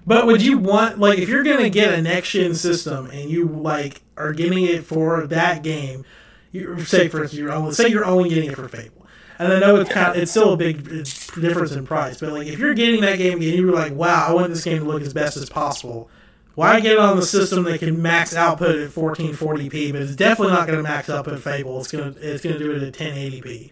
[0.06, 3.46] But would you want like if you're gonna get a next gen system and you
[3.48, 6.04] like are getting it for that game,
[6.52, 9.06] you say for instance you're only say you're only getting it for Fable,
[9.38, 12.46] and I know it's kind of, it's still a big difference in price, but like
[12.46, 15.02] if you're getting that game and you're like wow I want this game to look
[15.02, 16.08] as best as possible,
[16.56, 20.54] why get it on the system that can max output at 1440p, but it's definitely
[20.54, 21.78] not gonna max output at Fable.
[21.78, 23.70] It's gonna it's gonna do it at 1080p.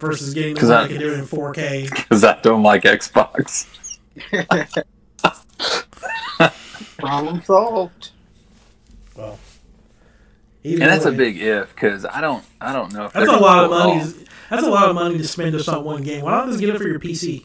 [0.00, 1.88] Versus getting the 'Cause one I- that can do it in 4K.
[1.90, 3.66] Because I don't like Xbox.
[6.98, 8.10] Problem solved.
[9.16, 9.38] Well,
[10.64, 13.36] either And that's a big if because I don't I don't know if That's a
[13.36, 14.02] lot of money.
[14.50, 16.24] That's a lot of money to spend just on one game.
[16.24, 17.44] Why don't just get it for your PC?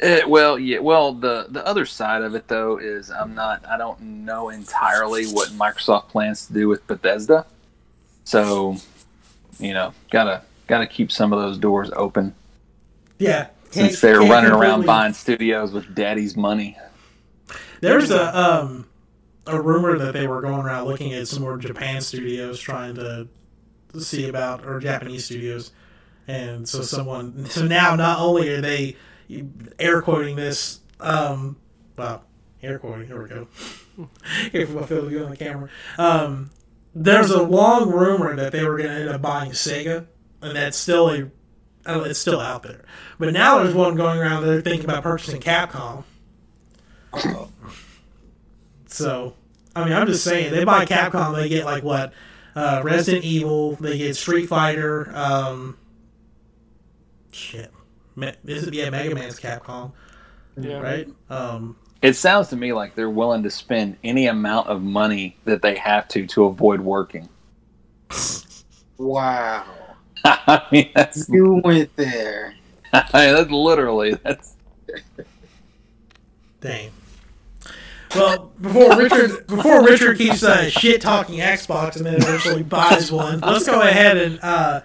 [0.00, 0.78] Eh, well, yeah.
[0.78, 3.64] Well, the the other side of it though is I'm not.
[3.66, 7.46] I don't know entirely what Microsoft plans to do with Bethesda.
[8.24, 8.76] So,
[9.58, 12.34] you know, gotta gotta keep some of those doors open
[13.18, 16.76] Yeah, since Can't- they're can't running around completely- buying studios with daddy's money.
[17.80, 18.86] There's a um
[19.46, 23.28] a rumor that they were going around looking at some more Japan studios trying to
[23.98, 25.70] see about or Japanese studios,
[26.28, 28.96] and so someone so now not only are they
[29.78, 31.56] air quoting this um
[31.96, 32.24] well
[32.62, 33.48] air quoting here we go
[34.50, 35.68] careful I feel you on the camera
[35.98, 36.50] um
[36.94, 40.06] there's a long rumor that they were going to end up buying Sega
[40.42, 41.30] and that's still a
[41.88, 42.84] it's still out there
[43.18, 46.04] but now there's one going around that they're thinking about purchasing Capcom
[48.86, 49.34] so,
[49.74, 52.12] I mean, I'm just saying, they buy Capcom, they get like what?
[52.54, 55.76] Uh, Resident Evil, they get Street Fighter, um,
[57.30, 57.70] shit.
[58.16, 59.92] Me- is it, yeah, Mega Man's Capcom,
[60.58, 60.78] Yeah.
[60.80, 61.08] right?
[61.30, 65.62] Um, It sounds to me like they're willing to spend any amount of money that
[65.62, 67.28] they have to to avoid working.
[68.98, 69.64] Wow.
[70.24, 72.54] I mean, that's You went there.
[72.92, 74.54] I mean, that's literally that's
[76.60, 76.90] dang.
[78.14, 83.40] Well, before Richard before Richard keeps uh, shit talking Xbox and then eventually buys one,
[83.40, 84.80] let's go ahead and uh,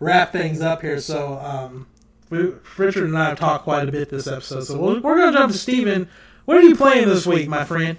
[0.00, 0.98] wrap things up here.
[0.98, 1.86] So, um,
[2.32, 5.52] Richard and I talked quite a bit this episode, so we'll, we're going to jump
[5.52, 6.08] to Steven.
[6.46, 7.98] What are you playing this week, my friend?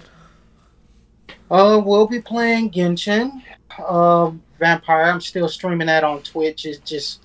[1.50, 3.42] Uh, we'll be playing Genshin.
[3.78, 5.04] Uh, Vampire.
[5.04, 6.66] I'm still streaming that on Twitch.
[6.66, 7.22] It's just,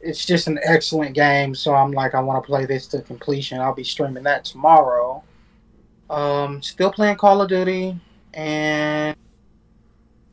[0.00, 1.54] it's just an excellent game.
[1.54, 3.60] So I'm like, I want to play this to completion.
[3.60, 5.22] I'll be streaming that tomorrow.
[6.10, 7.98] Um, still playing Call of Duty,
[8.34, 9.16] and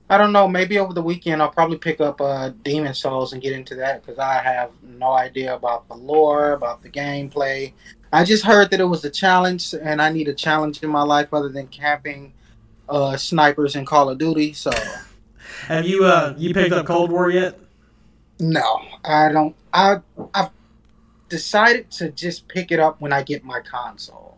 [0.09, 0.47] I don't know.
[0.47, 4.01] Maybe over the weekend I'll probably pick up uh, Demon's Souls and get into that
[4.03, 7.73] because I have no idea about the lore, about the gameplay.
[8.11, 11.03] I just heard that it was a challenge, and I need a challenge in my
[11.03, 12.33] life other than camping
[12.89, 14.53] uh, snipers in Call of Duty.
[14.53, 14.71] So
[15.67, 17.59] Have you uh, you picked up Cold War yet?
[18.39, 19.55] no, I don't.
[19.73, 20.01] I
[20.33, 20.49] I've
[21.29, 24.37] decided to just pick it up when I get my console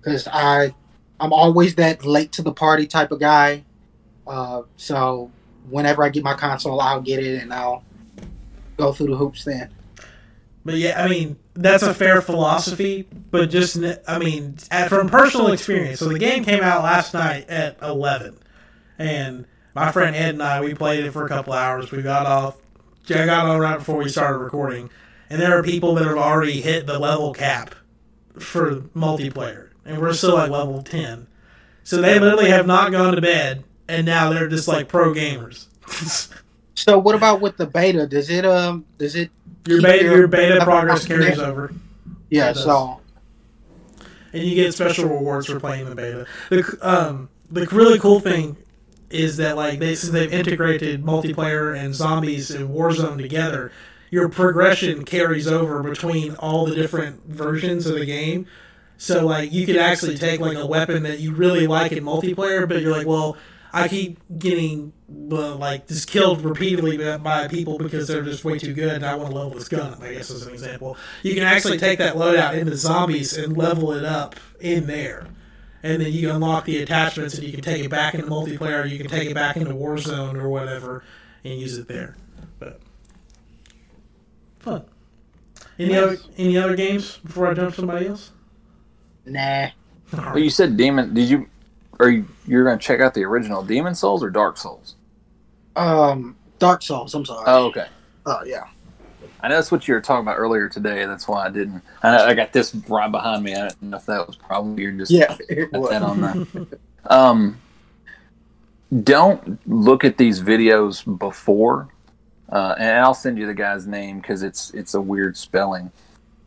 [0.00, 0.74] because I
[1.20, 3.64] I'm always that late to the party type of guy.
[4.28, 5.30] Uh, so
[5.70, 7.82] whenever I get my console, I'll get it and I'll
[8.76, 9.70] go through the hoops then.
[10.64, 13.08] But yeah, I mean that's a fair philosophy.
[13.30, 15.98] But just I mean, at, from personal experience.
[15.98, 18.38] So the game came out last night at eleven,
[18.98, 21.90] and my friend Ed and I we played it for a couple hours.
[21.90, 22.58] We got off.
[23.10, 24.90] I got on right before we started recording,
[25.30, 27.74] and there are people that have already hit the level cap
[28.38, 31.26] for multiplayer, and we're still at level ten.
[31.84, 35.66] So they literally have not gone to bed, and now they're just like pro gamers.
[36.74, 38.06] So what about with the beta?
[38.06, 39.30] Does it um does it
[39.66, 41.74] your beta, your- your beta progress carries over.
[42.30, 42.52] yeah?
[42.52, 43.00] So
[44.32, 46.24] and you get special rewards for playing the beta.
[46.50, 48.56] The um the really cool thing
[49.10, 53.72] is that like they since they've integrated multiplayer and zombies and Warzone together,
[54.10, 58.46] your progression carries over between all the different versions of the game.
[58.98, 62.68] So like you could actually take like a weapon that you really like in multiplayer,
[62.68, 63.36] but you're like, well,
[63.82, 68.58] I keep getting uh, like just killed repeatedly by, by people because they're just way
[68.58, 70.02] too good, and I want to level this gun up.
[70.02, 73.92] I guess as an example, you can actually take that loadout into zombies and level
[73.92, 75.26] it up in there,
[75.82, 78.88] and then you unlock the attachments, and you can take it back into multiplayer.
[78.88, 81.04] You can take it back into Warzone or whatever,
[81.44, 82.16] and use it there.
[82.58, 82.80] But
[84.58, 84.84] fun.
[85.78, 88.32] Any other any other games before I jump to somebody else?
[89.24, 89.68] Nah.
[90.16, 91.14] All Well, you said Demon.
[91.14, 91.48] Did you?
[92.00, 92.26] Are you?
[92.46, 94.94] You're going to check out the original Demon's Souls or Dark Souls?
[95.76, 97.14] Um, Dark Souls.
[97.14, 97.44] I'm sorry.
[97.46, 97.86] Oh, okay.
[98.26, 98.64] Oh yeah.
[99.40, 101.06] I know that's what you were talking about earlier today.
[101.06, 101.82] That's why I didn't.
[102.02, 103.54] I, I got this right behind me.
[103.54, 105.36] I didn't know if that was probably you're just Yeah.
[105.48, 105.90] It was.
[105.90, 106.66] that on there.
[107.10, 107.58] Um,
[109.04, 111.88] don't look at these videos before,
[112.50, 115.90] uh, and I'll send you the guy's name because it's it's a weird spelling.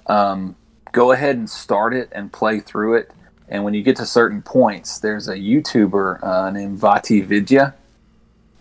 [0.07, 0.55] Um,
[0.91, 3.11] go ahead and start it and play through it,
[3.51, 7.73] and when you get to certain points, there's a YouTuber uh, named VaatiVidya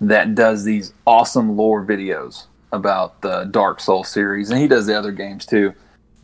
[0.00, 4.98] that does these awesome lore videos about the Dark Souls series, and he does the
[4.98, 5.72] other games too.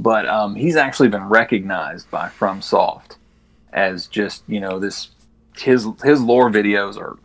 [0.01, 3.17] But um, he's actually been recognized by FromSoft
[3.73, 5.11] as just you know this
[5.57, 7.17] his his lore videos are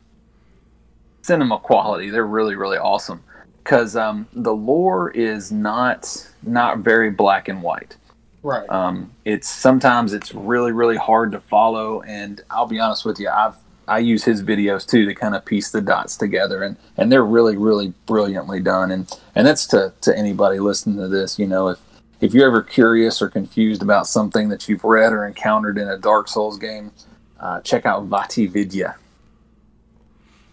[1.23, 2.11] cinema quality.
[2.11, 3.23] They're really really awesome
[3.63, 7.97] because um, the lore is not not very black and white.
[8.43, 8.67] Right.
[8.69, 13.29] Um, it's sometimes it's really really hard to follow, and I'll be honest with you,
[13.29, 13.55] I've
[13.87, 17.25] I use his videos too to kind of piece the dots together, and and they're
[17.25, 21.69] really really brilliantly done, and and that's to to anybody listening to this, you know,
[21.69, 21.79] if
[22.19, 25.97] if you're ever curious or confused about something that you've read or encountered in a
[25.97, 26.91] Dark Souls game,
[27.39, 28.95] uh, check out VaatiVidya.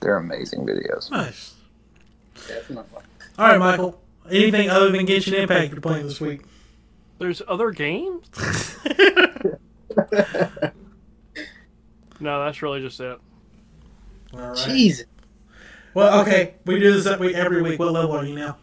[0.00, 1.10] They're amazing videos.
[1.10, 1.54] Nice.
[2.46, 3.02] Definitely.
[3.38, 4.00] All right, Michael.
[4.30, 6.42] Anything other than Genshin Impact you're playing this week?
[7.18, 8.28] There's other games?
[12.20, 13.18] No, that's really just it.
[14.34, 14.56] All right.
[14.68, 15.06] Jesus.
[15.94, 16.54] Well, okay.
[16.64, 17.78] We do this every, every week.
[17.78, 18.56] What level are you now?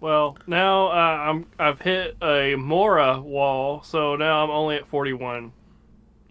[0.00, 0.92] Well, now uh,
[1.30, 5.52] I'm I've hit a Mora wall, so now I'm only at 41.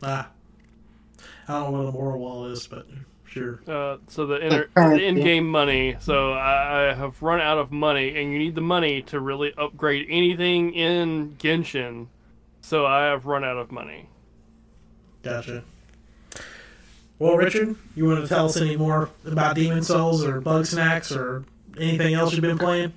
[0.04, 0.30] Ah.
[1.48, 2.88] I don't know what a Mora wall is, but
[3.34, 3.60] sure.
[3.68, 5.96] Uh, so the inner, the in-game money.
[6.00, 9.54] So I, I have run out of money, and you need the money to really
[9.58, 12.08] upgrade anything in Genshin.
[12.62, 14.10] So I have run out of money.
[15.24, 15.64] Gotcha.
[17.20, 21.46] Well, Richard, you want to tell us any more about Demon's Souls or Bugsnax or
[21.80, 22.94] anything else you've been playing?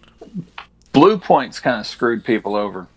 [0.92, 2.88] Bluepoint's kind of screwed people over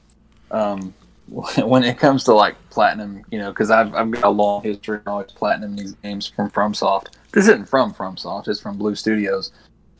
[0.51, 0.93] um,
[1.57, 4.97] when it comes to like platinum, you know, because I've, I've got a long history
[4.97, 7.07] of always platinum these games from FromSoft.
[7.31, 9.51] This isn't from FromSoft; it's from Blue Studios.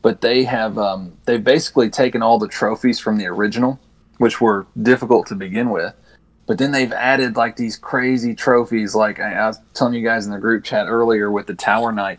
[0.02, 3.78] But they have um, they've basically taken all the trophies from the original,
[4.18, 5.94] which were difficult to begin with.
[6.46, 10.26] But then they've added like these crazy trophies, like I, I was telling you guys
[10.26, 12.18] in the group chat earlier with the Tower Knight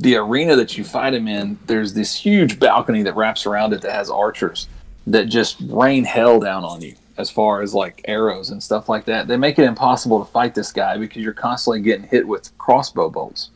[0.00, 3.82] the arena that you fight him in, there's this huge balcony that wraps around it
[3.82, 4.66] that has archers
[5.06, 9.04] that just rain hell down on you as far as like arrows and stuff like
[9.04, 9.28] that.
[9.28, 13.10] They make it impossible to fight this guy because you're constantly getting hit with crossbow
[13.10, 13.50] bolts.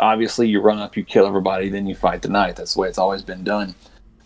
[0.00, 2.56] Obviously, you run up, you kill everybody, then you fight the knight.
[2.56, 3.74] That's the way it's always been done.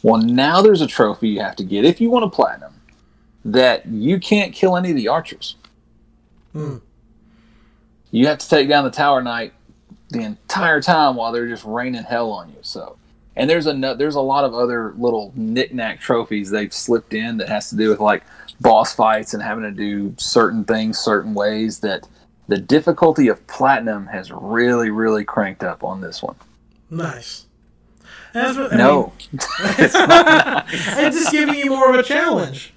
[0.03, 2.81] Well, now there's a trophy you have to get if you want a platinum
[3.45, 5.57] that you can't kill any of the archers.
[6.53, 6.77] Hmm.
[8.11, 9.53] You have to take down the tower knight
[10.11, 12.59] the entire time while they're just raining hell on you.
[12.63, 12.97] So,
[13.35, 17.49] and there's a there's a lot of other little knickknack trophies they've slipped in that
[17.49, 18.23] has to do with like
[18.61, 22.07] boss fights and having to do certain things certain ways that
[22.49, 26.37] the difficulty of platinum has really really cranked up on this one.
[26.91, 27.47] Nice.
[28.33, 29.41] What, no, mean,
[29.79, 32.75] it's just giving you more of a challenge.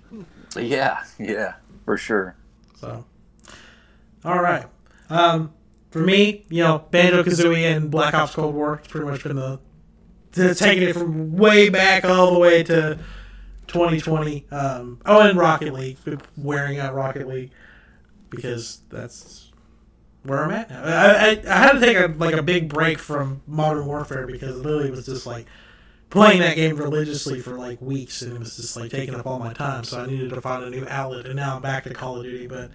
[0.55, 2.35] yeah, yeah, for sure.
[2.75, 3.03] So,
[4.23, 4.65] all right.
[5.09, 5.51] Um,
[5.89, 8.75] for me, you know, Banjo Kazooie and Black Ops Cold War.
[8.75, 9.59] It's pretty much been the
[10.33, 12.99] to taking it from way back all the way to
[13.67, 14.45] 2020.
[14.51, 15.97] Um, oh, and Rocket League,
[16.37, 17.51] wearing out Rocket League
[18.29, 19.46] because that's
[20.27, 20.83] where I'm at now.
[20.83, 24.57] I, I, I had to take a like a big break from Modern Warfare because
[24.57, 25.45] Lily was just like
[26.09, 29.39] playing that game religiously for like weeks and it was just like taking up all
[29.39, 29.83] my time.
[29.83, 32.23] So I needed to find a new outlet, and now I'm back to Call of
[32.23, 32.71] Duty, but.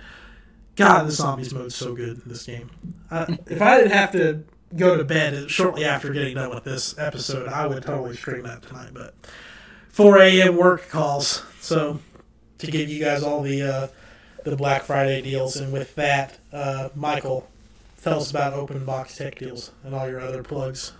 [0.74, 2.70] God, the zombies mode's so good in this game.
[3.10, 4.42] If I didn't have to
[4.74, 8.62] go to bed shortly after getting done with this episode, I would totally stream that
[8.62, 8.90] tonight.
[8.94, 9.14] But
[9.90, 10.56] 4 a.m.
[10.56, 12.00] work calls, so
[12.58, 13.86] to give you guys all the uh,
[14.50, 17.48] the Black Friday deals, and with that, uh, Michael,
[18.02, 20.92] tell us about open box tech deals and all your other plugs.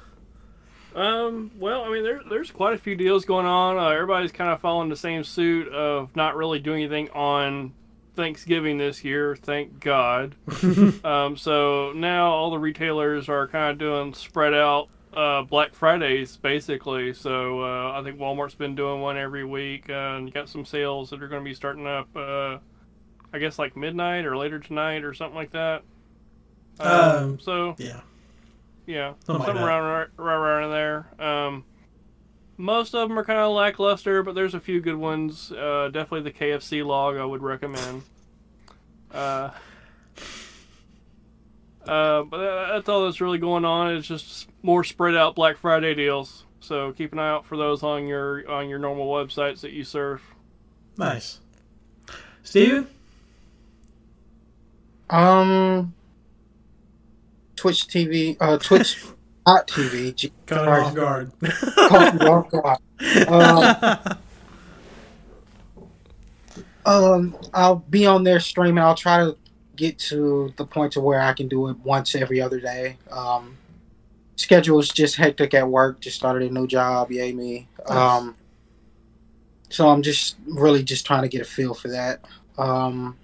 [0.94, 3.78] Um, well, I mean, there, there's quite a few deals going on.
[3.78, 7.72] Uh, everybody's kind of following the same suit of not really doing anything on
[8.14, 10.34] Thanksgiving this year, thank God.
[11.04, 16.36] um, so now all the retailers are kind of doing spread out uh, Black Fridays,
[16.36, 17.12] basically.
[17.12, 20.64] So uh, I think Walmart's been doing one every week, uh, and you got some
[20.64, 22.58] sales that are going to be starting up, uh,
[23.32, 25.82] I guess, like midnight or later tonight or something like that.
[26.80, 28.00] Um, Um, so Yeah,
[28.86, 31.06] yeah, Something something around right, right around there.
[31.18, 31.64] Um,
[32.56, 35.50] most of them are kind of lackluster, but there's a few good ones.
[35.52, 38.02] Uh, definitely the KFC log I would recommend.
[39.12, 39.50] Uh,
[41.86, 43.94] uh, but that's all that's really going on.
[43.94, 46.44] It's just more spread out Black Friday deals.
[46.60, 49.82] So keep an eye out for those on your on your normal websites that you
[49.82, 50.22] surf.
[50.96, 51.40] Nice.
[52.44, 52.86] Steven?
[55.10, 55.94] Um,
[57.56, 59.02] Twitch TV, uh, Twitch
[59.46, 60.14] hot TV.
[60.14, 61.32] G- Caught off guard.
[61.88, 62.78] Caught off guard.
[63.28, 64.14] Um,
[66.86, 68.82] um, I'll be on there streaming.
[68.82, 69.36] I'll try to
[69.76, 72.96] get to the point to where I can do it once every other day.
[73.10, 73.56] Um,
[74.36, 76.00] schedule's just hectic at work.
[76.00, 77.10] Just started a new job.
[77.10, 77.68] Yay me.
[77.86, 78.36] Um,
[79.68, 82.24] so I'm just really just trying to get a feel for that.
[82.58, 83.16] Um,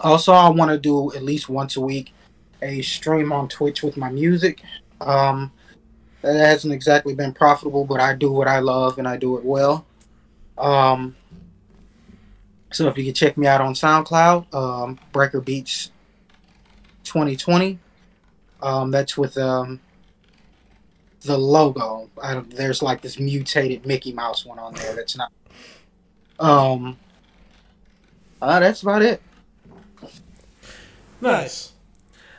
[0.00, 2.12] also, I want to do at least once a week
[2.62, 4.62] a stream on Twitch with my music.
[5.00, 5.52] Um,
[6.22, 9.44] that hasn't exactly been profitable, but I do what I love and I do it
[9.44, 9.86] well.
[10.58, 11.14] Um,
[12.72, 15.92] so if you can check me out on SoundCloud, um, Breaker Beats
[17.04, 17.78] 2020.
[18.62, 19.80] Um, that's with um,
[21.22, 22.10] the logo.
[22.48, 24.94] There's like this mutated Mickey Mouse one on there.
[24.94, 25.30] That's not.
[26.38, 26.98] Um.
[28.42, 29.22] Uh, that's about it.
[31.20, 31.72] Nice.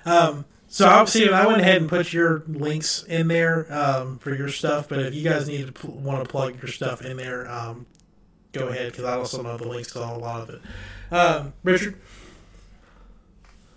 [0.06, 4.50] Um, so obviously, I went ahead and put your links in there um, for your
[4.50, 4.90] stuff.
[4.90, 7.86] But if you guys need to pl- want to plug your stuff in there, um,
[8.52, 10.62] go ahead because I also know the links to a lot of it.
[11.12, 12.00] Um, Richard.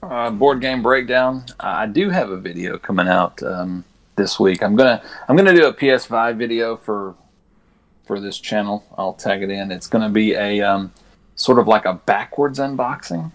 [0.03, 1.44] Uh, board game breakdown.
[1.59, 3.84] I do have a video coming out um,
[4.16, 4.62] this week.
[4.62, 7.14] I'm gonna I'm gonna do a PS5 video for
[8.07, 8.84] for this channel.
[8.96, 9.70] I'll tag it in.
[9.70, 10.92] It's gonna be a um,
[11.34, 13.30] sort of like a backwards unboxing,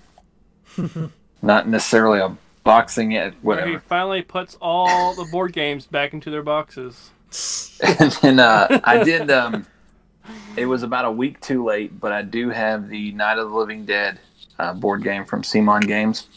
[1.45, 2.35] not necessarily a
[2.65, 7.11] boxing it Where he finally puts all the board games back into their boxes.
[7.99, 9.29] and then uh, I did.
[9.31, 9.65] Um,
[10.57, 13.55] it was about a week too late, but I do have the Night of the
[13.55, 14.19] Living Dead
[14.57, 16.27] uh, board game from Simon Games,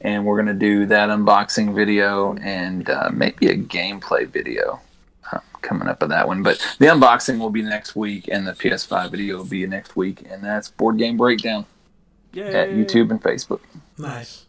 [0.00, 4.80] and we're gonna do that unboxing video and uh, maybe a gameplay video
[5.32, 6.42] uh, coming up of that one.
[6.42, 10.22] But the unboxing will be next week, and the PS5 video will be next week,
[10.30, 11.66] and that's Board Game Breakdown
[12.32, 12.54] Yay.
[12.54, 13.60] at YouTube and Facebook.
[13.98, 14.46] Nice.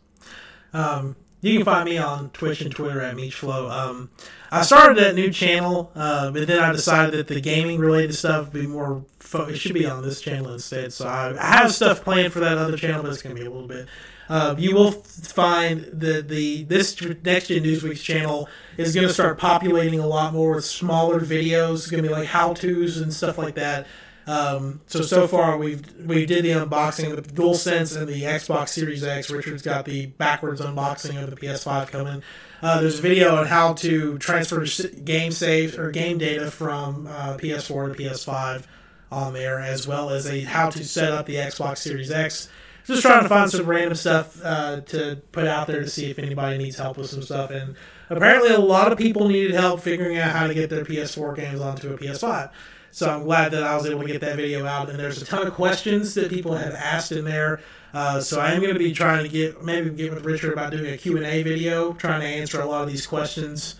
[0.74, 3.70] Um, you can find me on Twitch and Twitter at MeechFlow.
[3.70, 4.10] Um,
[4.52, 8.52] I started that new channel, uh, but then I decided that the gaming related stuff
[8.52, 9.06] be more.
[9.20, 10.92] Fo- it should be on this channel instead.
[10.92, 13.50] So I, I have stuff planned for that other channel, but it's to be a
[13.50, 13.88] little bit.
[14.28, 19.38] Uh, you will find that the this next gen News Week's channel is to start
[19.38, 21.74] populating a lot more with smaller videos.
[21.76, 23.86] It's to be like how tos and stuff like that.
[24.28, 28.70] Um, so so far we've we did the unboxing of the DualSense and the Xbox
[28.70, 29.30] Series X.
[29.30, 32.24] Richard's got the backwards unboxing of the PS5 coming.
[32.62, 34.66] Uh, there's a video on how to transfer
[35.04, 38.64] game saves or game data from uh, PS4 to PS5
[39.12, 42.50] on there, as well as a how to set up the Xbox Series X.
[42.86, 46.20] Just trying to find some random stuff uh, to put out there to see if
[46.20, 47.50] anybody needs help with some stuff.
[47.50, 47.76] And
[48.10, 51.62] apparently, a lot of people needed help figuring out how to get their PS4 games
[51.62, 52.52] onto a PS5.
[52.96, 54.90] So I'm glad that I was able to get that video out.
[54.90, 57.60] And there's a ton of questions that people have asked in there.
[57.94, 60.72] Uh, so I am going to be trying to get maybe get with Richard about
[60.72, 63.76] doing a Q&A video, trying to answer a lot of these questions,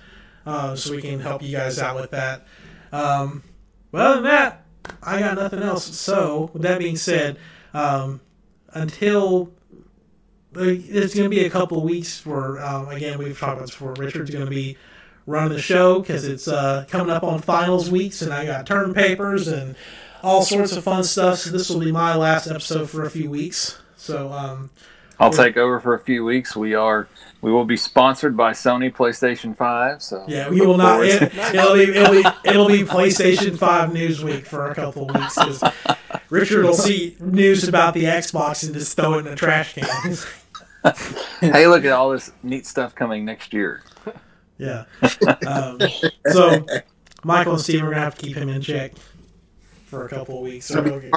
[0.46, 2.46] uh, so we can help you guys out with that.
[2.92, 3.42] Um,
[3.90, 4.66] but other than that,
[5.02, 5.86] I got nothing else.
[5.98, 7.38] So with that being said,
[7.74, 8.20] um,
[8.74, 9.54] until
[10.56, 13.94] it's going to be a couple weeks for um, again we've talked about this before.
[13.94, 14.78] Richard's going to be
[15.26, 18.94] running the show because it's uh, coming up on finals weeks, and I got term
[18.94, 19.76] papers and
[20.24, 21.40] all sorts of fun stuff.
[21.40, 23.78] So this will be my last episode for a few weeks.
[23.98, 24.70] So um,
[25.20, 26.56] I'll take over for a few weeks.
[26.56, 27.08] We are
[27.42, 30.02] we will be sponsored by Sony PlayStation Five.
[30.02, 31.04] So yeah, we will not.
[31.04, 35.16] It, it'll be it'll be it'll be PlayStation Five News Week for a couple of
[35.16, 35.36] weeks.
[35.36, 35.64] 'cause
[36.30, 40.16] Richard will see news about the Xbox and just throw it in a trash can.
[41.42, 43.84] hey, look at all this neat stuff coming next year.
[44.58, 44.86] Yeah.
[45.48, 45.80] Um,
[46.32, 46.66] so
[47.24, 48.94] Michael and Steve, we're gonna have to keep him in check
[49.86, 50.66] for a couple of weeks.
[50.66, 51.14] So we'll get-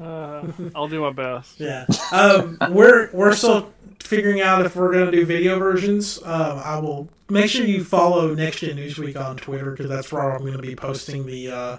[0.00, 1.60] Uh, I'll do my best.
[1.60, 1.86] yeah.
[2.12, 6.18] Um, we're we're still figuring out if we're gonna do video versions.
[6.24, 10.10] Um, I will make sure you follow Next Gen News Week on Twitter because that's
[10.10, 11.76] where I'm gonna be posting the uh,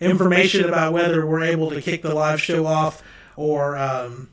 [0.00, 3.02] information about whether we're able to kick the live show off
[3.36, 3.76] or.
[3.76, 4.28] Um,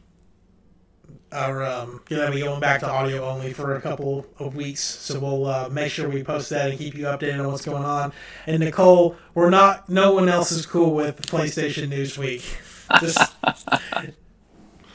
[1.34, 4.82] or um, gonna be going back to audio only for a couple of weeks.
[4.82, 7.84] So we'll uh, make sure we post that and keep you updated on what's going
[7.84, 8.14] on.
[8.46, 9.90] And Nicole, we're not.
[9.90, 12.44] No one else is cool with PlayStation News Week.
[13.00, 13.36] Just,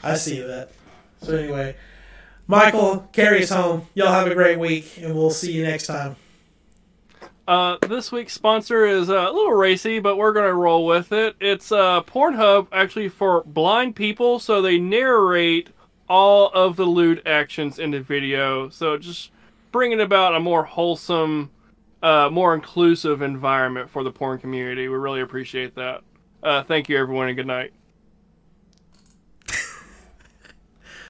[0.03, 0.69] I see that.
[1.21, 1.75] So anyway,
[2.47, 3.87] Michael, carry us home.
[3.93, 6.15] Y'all have a great week, and we'll see you next time.
[7.49, 11.35] Uh, this week's sponsor is uh, a little racy, but we're gonna roll with it.
[11.39, 15.69] It's uh, Pornhub, actually for blind people, so they narrate
[16.09, 18.69] all of the lewd actions in the video.
[18.69, 19.31] So just
[19.71, 21.51] bringing about a more wholesome,
[22.01, 24.87] uh, more inclusive environment for the porn community.
[24.87, 26.01] We really appreciate that.
[26.41, 27.73] Uh, thank you, everyone, and good night.